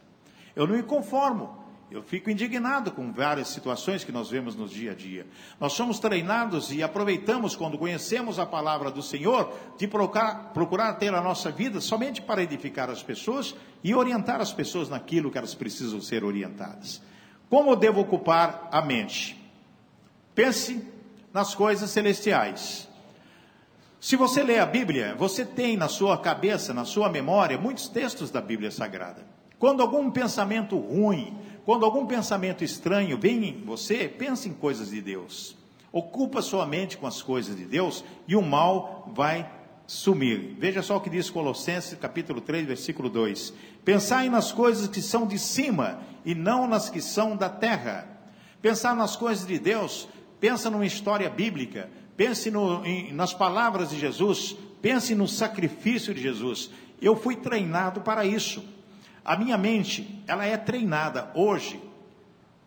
[0.54, 1.61] Eu não me conformo.
[1.92, 5.26] Eu fico indignado com várias situações que nós vemos no dia a dia.
[5.60, 11.12] Nós somos treinados e aproveitamos quando conhecemos a palavra do Senhor de procurar, procurar ter
[11.12, 15.54] a nossa vida somente para edificar as pessoas e orientar as pessoas naquilo que elas
[15.54, 17.02] precisam ser orientadas.
[17.50, 19.38] Como devo ocupar a mente?
[20.34, 20.82] Pense
[21.30, 22.88] nas coisas celestiais.
[24.00, 28.30] Se você lê a Bíblia, você tem na sua cabeça, na sua memória, muitos textos
[28.30, 29.30] da Bíblia Sagrada.
[29.62, 35.00] Quando algum pensamento ruim, quando algum pensamento estranho vem em você, pense em coisas de
[35.00, 35.56] Deus.
[35.92, 39.48] Ocupa sua mente com as coisas de Deus e o mal vai
[39.86, 40.56] sumir.
[40.58, 43.52] Veja só o que diz Colossenses capítulo 3, versículo 2.
[43.84, 48.08] Pensai nas coisas que são de cima e não nas que são da terra.
[48.60, 50.08] Pensar nas coisas de Deus,
[50.40, 56.22] pensa numa história bíblica, pense no, em, nas palavras de Jesus, pense no sacrifício de
[56.22, 56.70] Jesus.
[57.00, 58.64] Eu fui treinado para isso.
[59.24, 61.80] A minha mente, ela é treinada hoje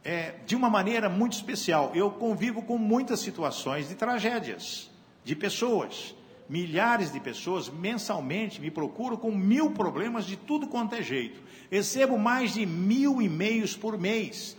[0.03, 1.91] é, de uma maneira muito especial.
[1.93, 4.89] Eu convivo com muitas situações de tragédias,
[5.23, 6.15] de pessoas.
[6.47, 11.41] Milhares de pessoas mensalmente me procuram com mil problemas de tudo quanto é jeito.
[11.71, 14.55] Recebo mais de mil e-mails por mês.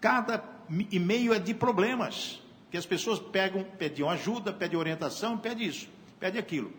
[0.00, 0.44] Cada
[0.90, 2.40] e-mail é de problemas.
[2.70, 5.88] Que as pessoas pegam, pedem ajuda, pedem orientação, pedem isso,
[6.20, 6.72] pedem aquilo.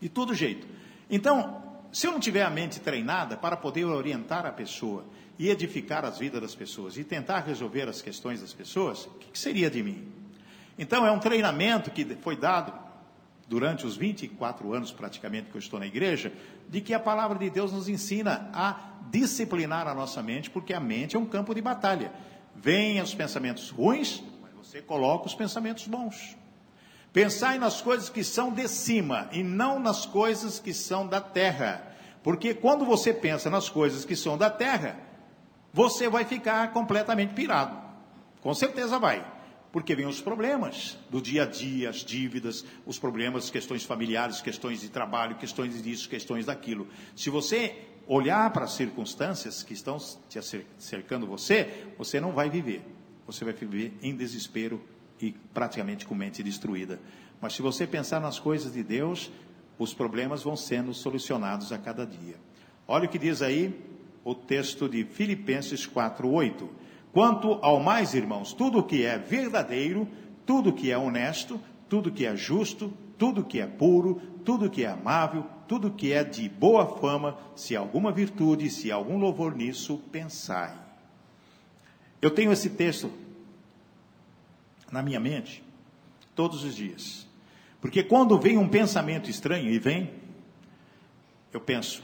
[0.00, 0.66] De todo jeito.
[1.10, 1.63] Então,
[1.94, 5.04] se eu não tiver a mente treinada para poder orientar a pessoa
[5.38, 9.38] e edificar as vidas das pessoas e tentar resolver as questões das pessoas, o que,
[9.38, 10.08] seria de mim?
[10.76, 12.72] Então, é um treinamento que foi dado
[13.46, 16.32] durante os 24 anos praticamente que eu estou na igreja,
[16.68, 18.76] de que a palavra de Deus nos ensina a
[19.08, 22.10] disciplinar a nossa mente, porque a mente é um campo de batalha.
[22.56, 26.36] Vêm os pensamentos ruins, mas você coloca os pensamentos bons.
[27.14, 31.94] Pensai nas coisas que são de cima e não nas coisas que são da terra.
[32.24, 34.98] Porque quando você pensa nas coisas que são da terra,
[35.72, 37.80] você vai ficar completamente pirado.
[38.40, 39.24] Com certeza vai.
[39.70, 44.80] Porque vem os problemas do dia a dia, as dívidas, os problemas, questões familiares, questões
[44.80, 46.88] de trabalho, questões disso, questões daquilo.
[47.14, 47.76] Se você
[48.08, 49.98] olhar para as circunstâncias que estão
[50.28, 50.40] te
[50.78, 52.84] cercando você, você não vai viver.
[53.24, 54.82] Você vai viver em desespero,
[55.20, 57.00] e praticamente com mente destruída.
[57.40, 59.30] Mas se você pensar nas coisas de Deus,
[59.78, 62.36] os problemas vão sendo solucionados a cada dia.
[62.86, 63.74] Olha o que diz aí
[64.24, 66.68] o texto de Filipenses 4:8.
[67.12, 70.08] Quanto ao mais, irmãos, tudo que é verdadeiro,
[70.44, 74.88] tudo que é honesto, tudo que é justo, tudo que é puro, tudo que é
[74.88, 80.74] amável, tudo que é de boa fama, se alguma virtude, se algum louvor nisso, pensai.
[82.20, 83.10] Eu tenho esse texto
[84.90, 85.62] na minha mente
[86.34, 87.26] todos os dias.
[87.80, 90.10] Porque quando vem um pensamento estranho e vem,
[91.52, 92.02] eu penso,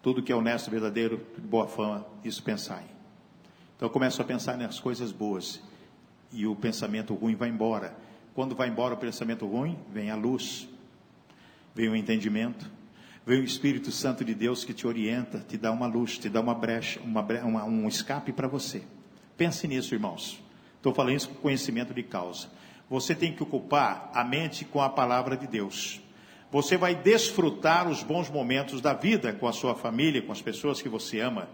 [0.00, 2.84] tudo que é honesto, verdadeiro, de boa fama, isso pensai.
[3.76, 5.60] Então eu começo a pensar nas coisas boas
[6.32, 7.94] e o pensamento ruim vai embora.
[8.34, 10.68] Quando vai embora o pensamento ruim, vem a luz,
[11.74, 12.70] vem o entendimento,
[13.26, 16.40] vem o Espírito Santo de Deus que te orienta, te dá uma luz, te dá
[16.40, 18.82] uma brecha, uma, uma um escape para você.
[19.36, 20.40] Pense nisso, irmãos.
[20.78, 22.48] Estou falando isso com conhecimento de causa.
[22.88, 26.00] Você tem que ocupar a mente com a palavra de Deus.
[26.50, 30.80] Você vai desfrutar os bons momentos da vida com a sua família, com as pessoas
[30.80, 31.48] que você ama.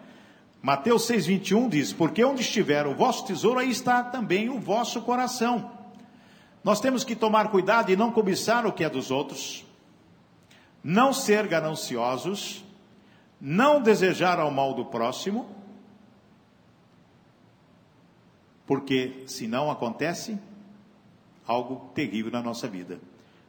[0.63, 5.73] Mateus 6,21 diz: Porque onde estiver o vosso tesouro, aí está também o vosso coração.
[6.63, 9.65] Nós temos que tomar cuidado e não cobiçar o que é dos outros,
[10.83, 12.65] não ser gananciosos,
[13.41, 15.47] não desejar ao mal do próximo,
[18.66, 20.38] porque se não acontece
[21.46, 22.98] algo terrível na nossa vida.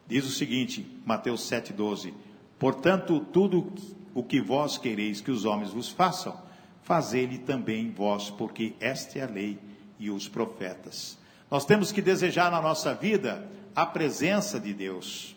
[0.08, 2.14] Diz o seguinte, Mateus 7,12:
[2.60, 3.72] Portanto, tudo
[4.14, 6.38] o que vós quereis que os homens vos façam,
[6.84, 9.58] fazei-lhe também vós, porque esta é a lei
[10.00, 11.18] e os profetas.
[11.50, 15.36] Nós temos que desejar na nossa vida a presença de Deus.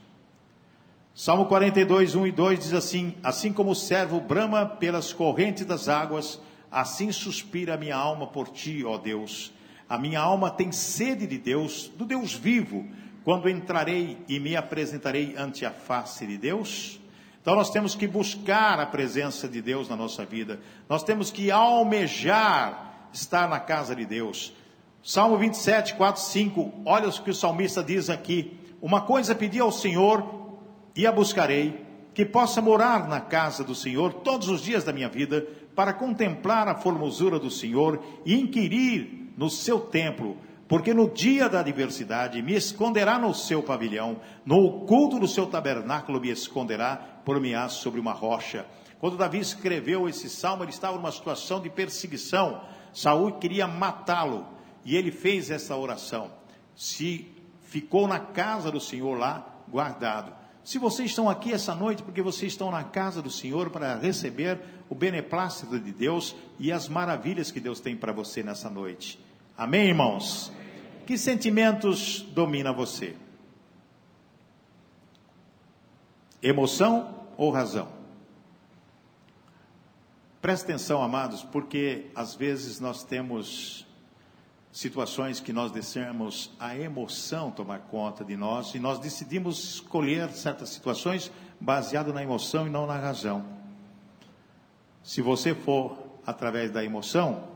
[1.15, 5.89] Salmo 42, 1 e 2 diz assim: Assim como o servo brama pelas correntes das
[5.89, 9.53] águas, assim suspira a minha alma por ti, ó Deus.
[9.89, 12.87] A minha alma tem sede de Deus, do Deus vivo,
[13.25, 17.01] quando entrarei e me apresentarei ante a face de Deus.
[17.41, 20.61] Então nós temos que buscar a presença de Deus na nossa vida.
[20.89, 24.53] Nós temos que almejar estar na casa de Deus.
[25.03, 26.73] Salmo 27, 4, 5.
[26.85, 28.59] Olha o que o salmista diz aqui.
[28.83, 30.59] Uma coisa pedi ao Senhor
[30.95, 35.09] e a buscarei, que possa morar na casa do Senhor todos os dias da minha
[35.09, 41.49] vida, para contemplar a formosura do Senhor e inquirir no seu templo, porque no dia
[41.49, 47.69] da adversidade me esconderá no seu pavilhão, no oculto do seu tabernáculo me esconderá, por-me-á
[47.69, 48.67] sobre uma rocha.
[48.99, 52.61] Quando Davi escreveu esse salmo, ele estava numa situação de perseguição.
[52.93, 54.45] Saul queria matá-lo
[54.85, 56.33] e ele fez essa oração.
[56.75, 60.33] Se ficou na casa do Senhor lá, guardado.
[60.65, 64.59] Se vocês estão aqui essa noite, porque vocês estão na casa do Senhor para receber
[64.89, 69.28] o beneplácito de Deus e as maravilhas que Deus tem para você nessa noite.
[69.59, 70.53] Amém, irmãos?
[71.05, 73.17] Que sentimentos domina você?
[76.41, 77.89] Emoção ou razão?
[80.41, 83.85] Preste atenção, amados, porque às vezes nós temos
[84.71, 90.69] situações que nós deixamos a emoção tomar conta de nós e nós decidimos escolher certas
[90.69, 93.45] situações baseado na emoção e não na razão.
[95.03, 97.48] Se você for através da emoção,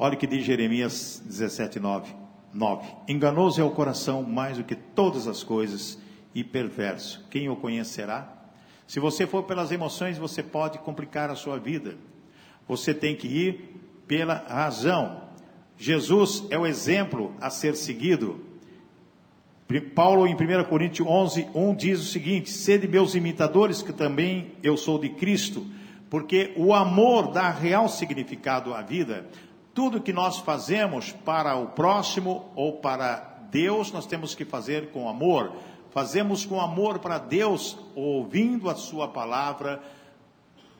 [0.00, 2.14] Olha o que diz Jeremias 17, 9.
[2.54, 2.88] 9.
[3.08, 5.98] Enganoso é o coração mais do que todas as coisas
[6.32, 7.26] e perverso.
[7.28, 8.32] Quem o conhecerá?
[8.86, 11.96] Se você for pelas emoções, você pode complicar a sua vida.
[12.68, 13.74] Você tem que ir
[14.06, 15.24] pela razão.
[15.76, 18.40] Jesus é o exemplo a ser seguido.
[19.96, 24.76] Paulo, em 1 Coríntios 11, 1, diz o seguinte: Sede meus imitadores, que também eu
[24.76, 25.66] sou de Cristo,
[26.08, 29.26] porque o amor dá real significado à vida.
[29.78, 35.08] Tudo que nós fazemos para o próximo ou para Deus, nós temos que fazer com
[35.08, 35.52] amor.
[35.92, 39.80] Fazemos com amor para Deus, ouvindo a Sua palavra,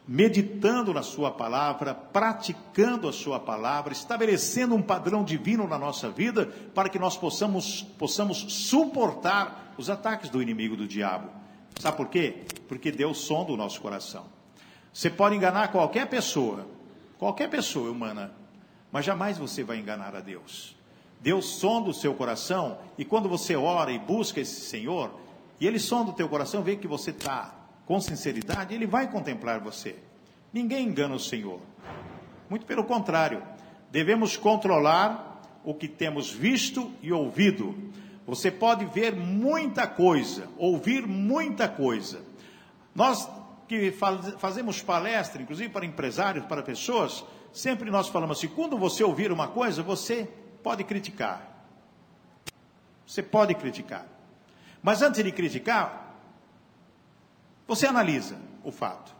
[0.05, 6.47] meditando na Sua palavra, praticando a Sua palavra, estabelecendo um padrão divino na nossa vida,
[6.75, 11.31] para que nós possamos, possamos suportar os ataques do inimigo do diabo.
[11.79, 12.47] Sabe por quê?
[12.67, 14.25] Porque Deus sonda o nosso coração.
[14.93, 16.67] Você pode enganar qualquer pessoa,
[17.17, 18.37] qualquer pessoa humana,
[18.91, 20.77] mas jamais você vai enganar a Deus.
[21.21, 25.11] Deus sonda o seu coração e quando você ora e busca esse Senhor,
[25.61, 29.61] e Ele sonda o teu coração, vê que você está com sinceridade, Ele vai contemplar
[29.61, 29.97] você.
[30.53, 31.61] Ninguém engana o Senhor.
[32.49, 33.43] Muito pelo contrário,
[33.91, 37.75] devemos controlar o que temos visto e ouvido.
[38.27, 42.21] Você pode ver muita coisa, ouvir muita coisa.
[42.95, 43.29] Nós
[43.67, 43.93] que
[44.39, 47.23] fazemos palestra, inclusive para empresários, para pessoas,
[47.53, 50.29] sempre nós falamos assim: quando você ouvir uma coisa, você
[50.63, 51.67] pode criticar.
[53.07, 54.07] Você pode criticar.
[54.83, 56.15] Mas antes de criticar,
[57.67, 59.15] você analisa o fato.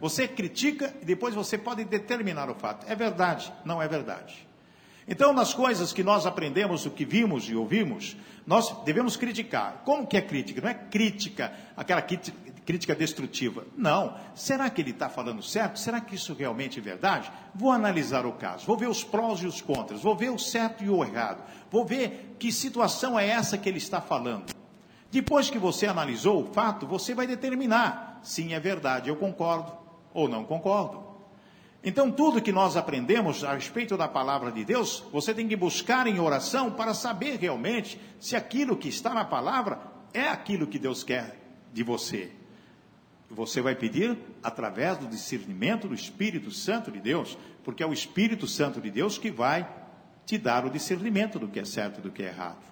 [0.00, 2.84] Você critica e depois você pode determinar o fato.
[2.88, 4.46] É verdade, não é verdade.
[5.06, 9.82] Então, nas coisas que nós aprendemos, o que vimos e ouvimos, nós devemos criticar.
[9.84, 10.60] Como que é crítica?
[10.60, 12.02] Não é crítica, aquela
[12.64, 13.66] crítica destrutiva.
[13.76, 14.16] Não.
[14.34, 15.78] Será que ele está falando certo?
[15.78, 17.30] Será que isso realmente é verdade?
[17.54, 20.84] Vou analisar o caso, vou ver os prós e os contras, vou ver o certo
[20.84, 24.54] e o errado, vou ver que situação é essa que ele está falando.
[25.10, 29.72] Depois que você analisou o fato, você vai determinar: sim, é verdade, eu concordo
[30.14, 31.02] ou não concordo.
[31.84, 36.06] Então, tudo que nós aprendemos a respeito da palavra de Deus, você tem que buscar
[36.06, 39.80] em oração para saber realmente se aquilo que está na palavra
[40.14, 41.36] é aquilo que Deus quer
[41.72, 42.30] de você.
[43.34, 48.46] Você vai pedir através do discernimento do Espírito Santo de Deus, porque é o Espírito
[48.46, 49.66] Santo de Deus que vai
[50.26, 52.62] te dar o discernimento do que é certo e do que é errado.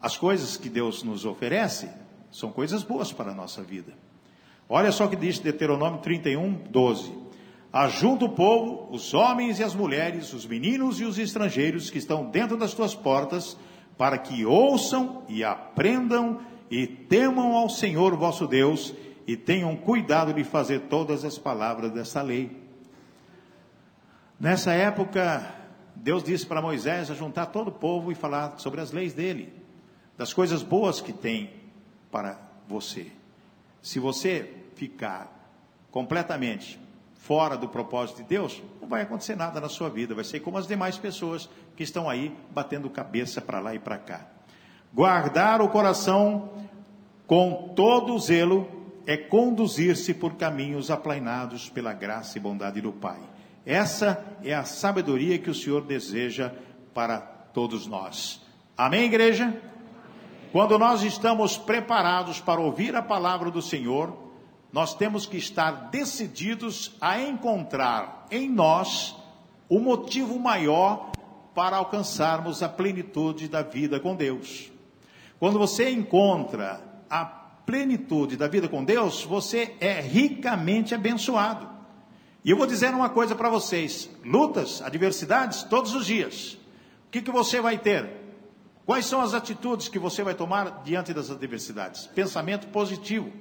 [0.00, 1.88] As coisas que Deus nos oferece
[2.32, 3.94] são coisas boas para a nossa vida.
[4.68, 7.16] Olha só o que diz Deuteronômio 31, 12.
[7.72, 12.28] Ajunta o povo, os homens e as mulheres, os meninos e os estrangeiros que estão
[12.28, 13.56] dentro das tuas portas,
[13.96, 16.40] para que ouçam e aprendam
[16.74, 18.92] e temam ao Senhor vosso Deus
[19.28, 22.50] e tenham cuidado de fazer todas as palavras dessa lei.
[24.40, 25.54] Nessa época,
[25.94, 29.54] Deus disse para Moisés ajuntar todo o povo e falar sobre as leis dele,
[30.18, 31.48] das coisas boas que tem
[32.10, 33.06] para você.
[33.80, 35.32] Se você ficar
[35.92, 36.80] completamente
[37.14, 40.58] fora do propósito de Deus, não vai acontecer nada na sua vida, vai ser como
[40.58, 44.26] as demais pessoas que estão aí batendo cabeça para lá e para cá.
[44.92, 46.63] Guardar o coração
[47.26, 48.68] com todo zelo
[49.06, 53.20] é conduzir-se por caminhos aplainados pela graça e bondade do Pai.
[53.66, 56.52] Essa é a sabedoria que o Senhor deseja
[56.92, 58.42] para todos nós.
[58.76, 59.54] Amém, igreja?
[60.52, 64.16] Quando nós estamos preparados para ouvir a palavra do Senhor,
[64.72, 69.16] nós temos que estar decididos a encontrar em nós
[69.68, 71.10] o motivo maior
[71.54, 74.70] para alcançarmos a plenitude da vida com Deus.
[75.38, 81.68] Quando você encontra a plenitude da vida com Deus, você é ricamente abençoado.
[82.44, 86.58] E eu vou dizer uma coisa para vocês: lutas, adversidades, todos os dias.
[87.06, 88.24] O que, que você vai ter?
[88.84, 92.06] Quais são as atitudes que você vai tomar diante das adversidades?
[92.08, 93.32] Pensamento positivo.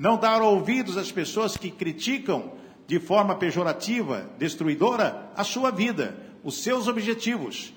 [0.00, 2.52] Não dar ouvidos às pessoas que criticam
[2.86, 7.72] de forma pejorativa, destruidora, a sua vida, os seus objetivos.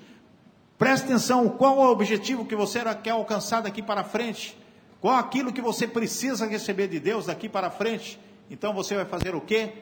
[0.76, 4.56] Preste atenção, qual é o objetivo que você quer alcançar daqui para frente?
[5.00, 8.20] Qual aquilo que você precisa receber de Deus daqui para frente?
[8.50, 9.72] Então você vai fazer o quê?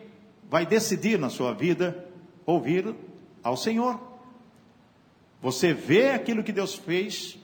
[0.48, 2.06] Vai decidir na sua vida
[2.46, 2.94] ouvir
[3.42, 4.00] ao Senhor.
[5.42, 7.38] Você vê aquilo que Deus fez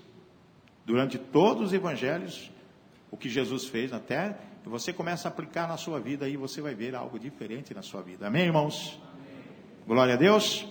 [0.84, 2.50] durante todos os evangelhos,
[3.10, 6.36] o que Jesus fez na terra, e você começa a aplicar na sua vida e
[6.36, 8.26] você vai ver algo diferente na sua vida.
[8.26, 9.00] Amém, irmãos?
[9.12, 9.42] Amém.
[9.86, 10.66] Glória a Deus.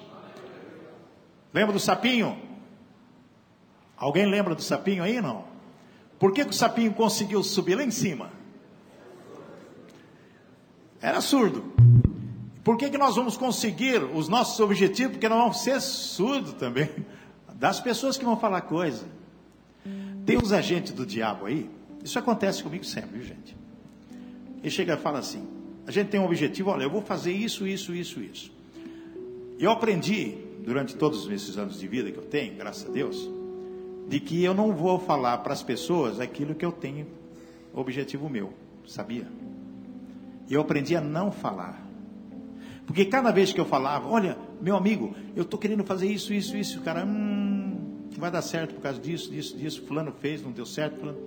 [1.53, 2.37] Lembra do sapinho?
[3.95, 5.52] Alguém lembra do sapinho aí, não?
[6.23, 8.31] Por que, que o sapinho conseguiu subir lá em cima?
[11.01, 11.73] Era surdo.
[12.63, 15.11] Por que, que nós vamos conseguir os nossos objetivos?
[15.11, 16.89] Porque nós vamos ser surdos também
[17.55, 19.05] das pessoas que vão falar coisa.
[20.25, 21.69] Tem uns agentes do diabo aí,
[22.01, 23.57] isso acontece comigo sempre, viu gente?
[24.59, 25.45] Ele chega e fala assim:
[25.85, 28.49] a gente tem um objetivo, olha, eu vou fazer isso, isso, isso, isso.
[29.59, 33.29] Eu aprendi, durante todos esses anos de vida que eu tenho, graças a Deus,
[34.07, 37.07] de que eu não vou falar para as pessoas aquilo que eu tenho,
[37.73, 38.53] objetivo meu,
[38.87, 39.27] sabia?
[40.49, 41.81] Eu aprendi a não falar.
[42.85, 46.55] Porque cada vez que eu falava, olha, meu amigo, eu estou querendo fazer isso, isso,
[46.57, 50.51] isso, o cara, hum, vai dar certo por causa disso, disso, disso, fulano fez, não
[50.51, 51.17] deu certo, fulano.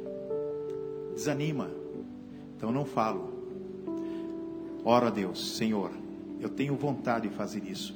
[1.15, 1.71] Desanima.
[2.57, 3.33] Então não falo.
[4.85, 5.91] Ora a Deus, Senhor,
[6.41, 7.95] eu tenho vontade de fazer isso.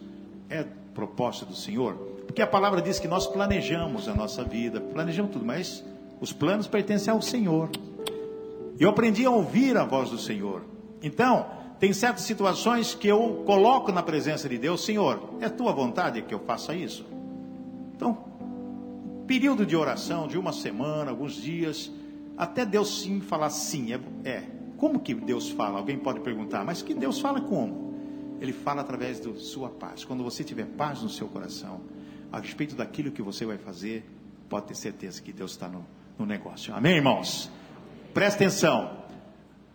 [0.49, 0.64] É
[0.95, 2.09] propósito do Senhor?
[2.31, 5.85] Porque a palavra diz que nós planejamos a nossa vida, planejamos tudo, mas
[6.20, 7.68] os planos pertencem ao Senhor.
[8.78, 10.62] Eu aprendi a ouvir a voz do Senhor.
[11.03, 11.51] Então,
[11.81, 16.33] tem certas situações que eu coloco na presença de Deus, Senhor, é tua vontade que
[16.33, 17.05] eu faça isso?
[17.97, 18.16] Então,
[19.26, 21.91] período de oração de uma semana, alguns dias,
[22.37, 24.45] até Deus sim falar sim, é, é.
[24.76, 25.78] Como que Deus fala?
[25.78, 27.93] Alguém pode perguntar, mas que Deus fala como?
[28.41, 30.05] Ele fala através da sua paz.
[30.05, 31.81] Quando você tiver paz no seu coração,
[32.33, 34.09] a respeito daquilo que você vai fazer,
[34.49, 35.85] pode ter certeza que Deus está no,
[36.18, 36.74] no negócio.
[36.74, 37.51] Amém, irmãos?
[38.14, 38.99] Presta atenção.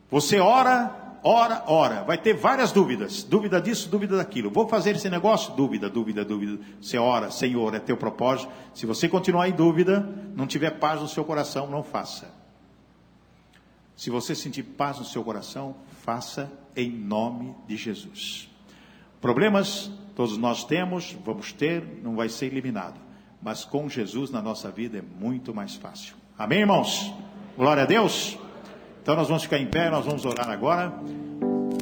[0.09, 2.03] Você ora ora, ora.
[2.03, 3.23] Vai ter várias dúvidas.
[3.23, 4.51] Dúvida disso, dúvida daquilo.
[4.51, 5.55] Vou fazer esse negócio?
[5.55, 6.63] Dúvida, dúvida, dúvida.
[6.79, 8.51] Você ora, Senhor, é teu propósito.
[8.75, 12.31] Se você continuar em dúvida, não tiver paz no seu coração, não faça.
[13.95, 15.75] Se você sentir paz no seu coração,
[16.05, 18.47] Faça em nome de Jesus.
[19.19, 22.99] Problemas todos nós temos, vamos ter, não vai ser eliminado.
[23.41, 26.15] Mas com Jesus na nossa vida é muito mais fácil.
[26.37, 27.13] Amém, irmãos?
[27.57, 28.37] Glória a Deus.
[29.03, 30.93] Então nós vamos ficar em pé, nós vamos orar agora.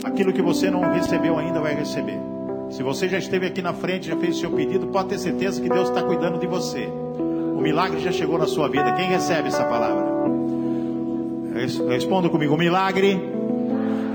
[0.04, 2.20] Aquilo que você não recebeu ainda vai receber.
[2.70, 5.62] Se você já esteve aqui na frente, já fez o seu pedido, pode ter certeza
[5.62, 6.86] que Deus está cuidando de você.
[6.86, 8.92] O milagre já chegou na sua vida.
[8.94, 10.04] Quem recebe essa palavra?
[11.88, 13.22] Responda comigo: o milagre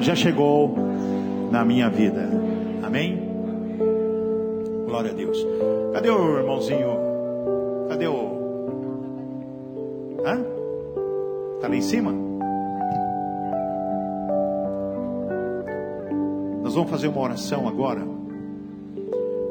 [0.01, 0.77] já chegou
[1.51, 2.29] na minha vida.
[2.83, 3.28] Amém?
[4.99, 5.47] Glória a Deus.
[5.93, 6.91] Cadê o irmãozinho?
[7.89, 8.19] Cadê o.
[10.27, 10.45] Hã?
[11.55, 12.13] Está lá em cima?
[16.65, 18.01] Nós vamos fazer uma oração agora.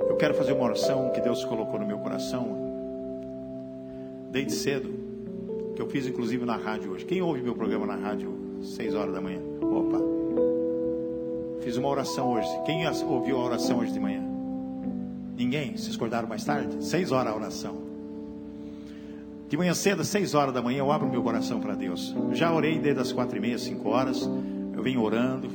[0.10, 2.46] Eu quero fazer uma oração que Deus colocou no meu coração
[4.30, 4.90] desde cedo,
[5.78, 7.06] que eu fiz inclusive na rádio hoje.
[7.06, 9.40] Quem ouve meu programa na rádio, 6 horas da manhã?
[9.62, 9.98] Opa!
[11.62, 12.50] Fiz uma oração hoje.
[12.66, 14.27] Quem ouviu a oração hoje de manhã?
[15.38, 15.78] Ninguém?
[15.78, 16.84] Vocês acordaram mais tarde?
[16.84, 17.78] Seis horas a oração.
[19.48, 22.14] De manhã cedo, seis horas da manhã, eu abro meu coração para Deus.
[22.34, 24.28] Já orei desde as quatro e meia, cinco horas.
[24.74, 25.48] Eu venho orando,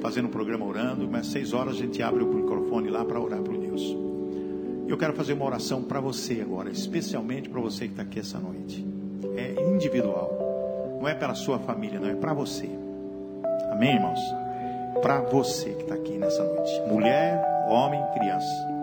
[0.00, 3.42] fazendo um programa orando, mas seis horas a gente abre o microfone lá para orar
[3.42, 3.82] para Deus.
[4.86, 8.38] Eu quero fazer uma oração para você agora, especialmente para você que está aqui essa
[8.38, 8.86] noite.
[9.36, 12.70] É individual, não é pela sua família, não é para você.
[13.72, 14.20] Amém, irmãos?
[15.02, 18.75] Para você que está aqui nessa noite, mulher, homem, criança.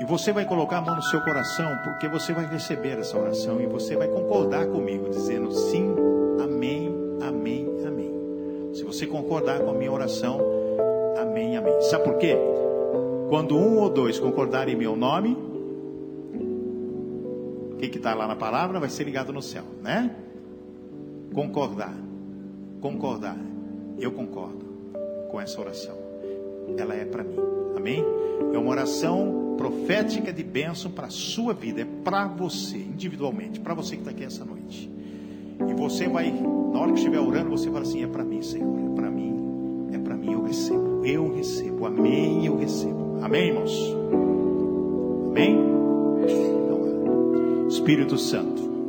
[0.00, 3.60] E você vai colocar a mão no seu coração, porque você vai receber essa oração
[3.60, 5.94] e você vai concordar comigo, dizendo sim,
[6.42, 6.90] amém,
[7.20, 8.70] amém, amém.
[8.72, 10.40] Se você concordar com a minha oração,
[11.20, 11.78] amém, amém.
[11.82, 12.34] Sabe por quê?
[13.28, 15.36] Quando um ou dois concordarem em meu nome,
[17.74, 20.16] o que está lá na palavra vai ser ligado no céu, né?
[21.34, 21.94] Concordar,
[22.80, 23.36] concordar,
[23.98, 24.64] eu concordo
[25.30, 25.98] com essa oração.
[26.78, 27.36] Ela é para mim,
[27.76, 28.02] amém?
[28.54, 33.74] É uma oração profética de bênção para a sua vida, é para você, individualmente, para
[33.74, 34.90] você que está aqui essa noite.
[35.68, 38.90] E você vai, na hora que estiver orando, você fala assim: é para mim, Senhor,
[38.90, 43.18] é para mim, é para mim, eu recebo, eu recebo, amém, eu recebo.
[43.20, 43.96] Amém, irmãos?
[45.28, 45.58] Amém?
[46.24, 48.79] Então, Espírito Santo.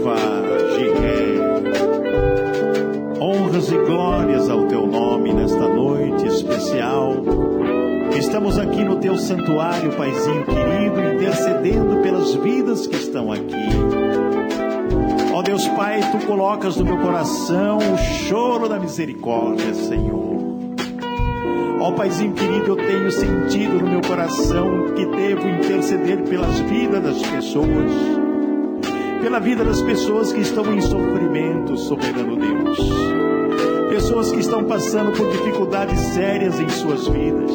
[0.00, 0.16] Jeová
[0.76, 1.40] Jireh.
[3.20, 7.16] Honras e glórias ao teu nome nesta noite especial.
[8.18, 13.68] Estamos aqui no teu santuário, Paizinho querido, intercedendo pelas vidas que estão aqui.
[15.34, 20.30] Ó Deus Pai, tu colocas no meu coração o choro da misericórdia, Senhor.
[21.78, 27.02] Ó oh, Paizinho querido, eu tenho sentido no meu coração que devo interceder pelas vidas
[27.02, 28.19] das pessoas
[29.20, 32.78] pela vida das pessoas que estão em sofrimento, soberano Deus,
[33.88, 37.50] pessoas que estão passando por dificuldades sérias em suas vidas.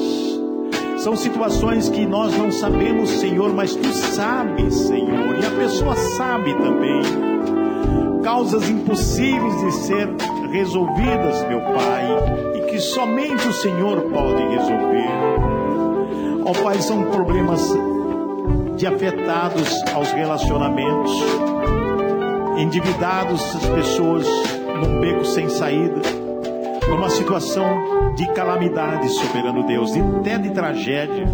[0.98, 6.54] São situações que nós não sabemos, Senhor, mas tu sabes, Senhor, e a pessoa sabe
[6.54, 7.02] também.
[8.24, 10.10] Causas impossíveis de ser
[10.52, 12.46] resolvidas, meu Pai
[12.76, 15.08] que somente o Senhor pode resolver.
[16.44, 17.62] Ó oh, Pai, são problemas
[18.76, 21.14] de afetados aos relacionamentos,
[22.58, 24.28] endividados as pessoas
[24.82, 26.02] num beco sem saída,
[26.90, 31.28] numa situação de calamidade, soberano Deus, e até de tragédia.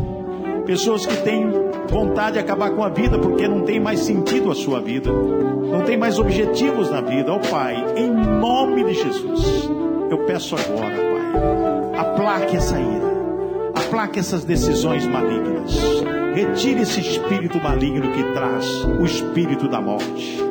[0.65, 1.49] Pessoas que têm
[1.89, 5.81] vontade de acabar com a vida porque não tem mais sentido a sua vida, não
[5.81, 7.31] tem mais objetivos na vida.
[7.31, 9.69] Ó oh, Pai, em nome de Jesus,
[10.09, 11.11] eu peço agora,
[11.97, 13.11] Aplaque essa ira.
[13.75, 15.75] Aplaque essas decisões malignas.
[16.33, 20.41] Retire esse espírito maligno que traz o espírito da morte,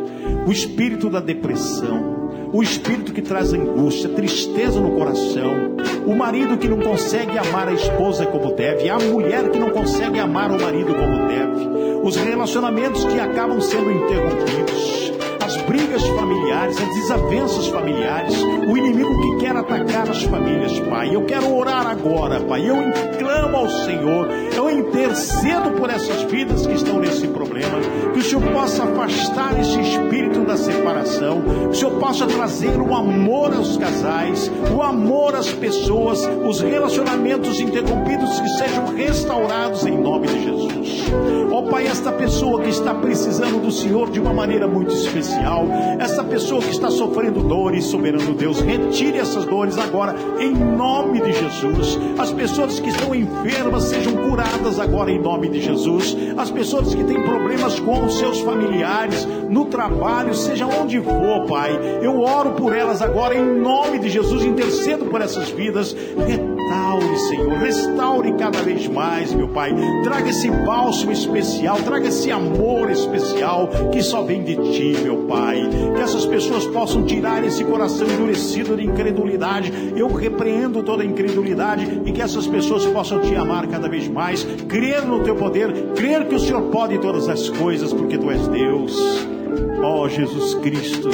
[0.47, 2.21] o espírito da depressão,
[2.53, 5.77] o espírito que traz angústia, tristeza no coração,
[6.07, 10.19] o marido que não consegue amar a esposa como deve, a mulher que não consegue
[10.19, 15.13] amar o marido como deve, os relacionamentos que acabam sendo interrompidos,
[15.45, 21.15] as brigas familiares, as desavenças familiares, o inimigo que quer atacar as famílias, Pai.
[21.15, 22.69] Eu quero orar agora, Pai.
[22.69, 22.77] Eu
[23.19, 24.29] clamo ao Senhor,
[24.91, 27.79] intercedo por essas vidas que estão nesse problema,
[28.13, 32.95] que o Senhor possa afastar esse espírito da separação, que o Senhor possa trazer o
[32.95, 40.27] amor aos casais, o amor às pessoas, os relacionamentos interrompidos que sejam restaurados em nome
[40.27, 41.05] de Jesus.
[41.53, 45.21] Ó oh, Pai, esta pessoa que está precisando do Senhor de uma maneira muito especial
[45.21, 45.67] especial.
[45.99, 51.33] Essa pessoa que está sofrendo dores, soberano Deus, retire essas dores agora, em nome de
[51.33, 51.99] Jesus.
[52.19, 56.17] As pessoas que estão enfermas sejam curadas agora, em nome de Jesus.
[56.37, 61.73] As pessoas que têm problemas com os seus familiares, no trabalho, seja onde for, Pai.
[62.03, 64.45] Eu oro por elas agora, em nome de Jesus.
[64.45, 65.95] Intercedo por essas vidas.
[66.71, 67.59] Restaure, Senhor.
[67.59, 69.75] Restaure cada vez mais, meu Pai.
[70.05, 75.69] Traga esse bálsamo especial, traga esse amor especial que só vem de Ti, meu Pai.
[75.97, 79.73] Que essas pessoas possam tirar esse coração endurecido de incredulidade.
[79.97, 85.05] Eu repreendo toda incredulidade e que essas pessoas possam te amar cada vez mais, crer
[85.05, 88.97] no teu poder, crer que o Senhor pode todas as coisas, porque tu és Deus.
[89.83, 91.11] Ó oh, Jesus Cristo,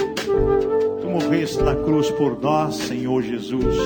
[1.26, 3.76] morreste na cruz por nós, Senhor Jesus.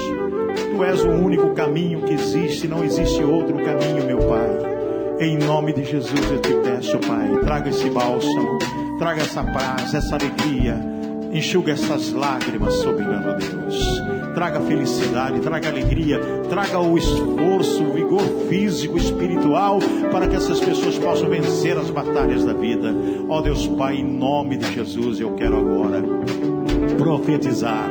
[0.71, 4.71] Tu és o único caminho que existe, não existe outro caminho, meu Pai.
[5.21, 8.59] Em nome de Jesus eu te peço, Pai, traga esse bálsamo
[9.01, 10.79] traga essa paz, essa alegria,
[11.33, 14.03] enxuga essas lágrimas, soberano Deus.
[14.35, 16.21] Traga felicidade, traga alegria,
[16.51, 19.79] traga o esforço, o vigor físico, espiritual,
[20.13, 22.95] para que essas pessoas possam vencer as batalhas da vida.
[23.27, 26.03] Ó oh Deus Pai, em nome de Jesus, eu quero agora
[27.01, 27.91] profetizar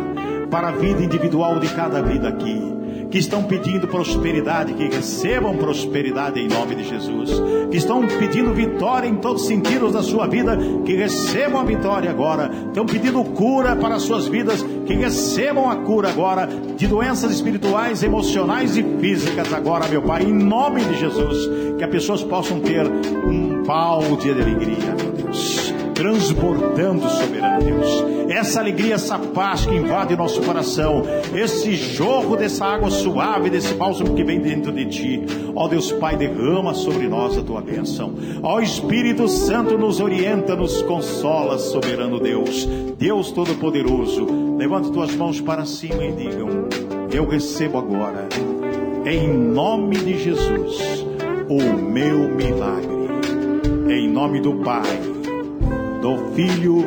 [0.51, 2.79] para a vida individual de cada vida aqui
[3.09, 7.31] que estão pedindo prosperidade, que recebam prosperidade em nome de Jesus,
[7.71, 10.55] que estão pedindo vitória em todos os sentidos da sua vida,
[10.85, 15.77] que recebam a vitória agora, estão pedindo cura para as suas vidas, que recebam a
[15.77, 16.47] cura agora
[16.77, 21.89] de doenças espirituais, emocionais e físicas agora, meu Pai, em nome de Jesus, que as
[21.89, 25.68] pessoas possam ter um balde de alegria, meu Deus
[25.99, 28.05] transbordando, soberano Deus.
[28.29, 31.03] Essa alegria, essa paz que invade nosso coração,
[31.35, 35.21] esse jorro dessa água suave, desse bálsamo que vem dentro de ti.
[35.53, 38.13] Ó Deus Pai, derrama sobre nós a tua bênção.
[38.41, 42.65] Ó Espírito Santo, nos orienta, nos consola, soberano Deus.
[42.97, 44.25] Deus Todo-Poderoso,
[44.57, 46.69] levante tuas mãos para cima e digam:
[47.11, 48.29] Eu recebo agora,
[49.05, 51.05] em nome de Jesus,
[51.49, 52.99] o meu milagre.
[53.89, 55.18] Em nome do Pai
[56.01, 56.83] do Filho,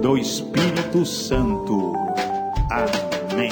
[0.00, 1.94] do Espírito Santo.
[2.70, 3.50] Amém.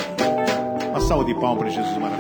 [0.91, 2.19] Uma salva de palmas para Jesus maravilhoso.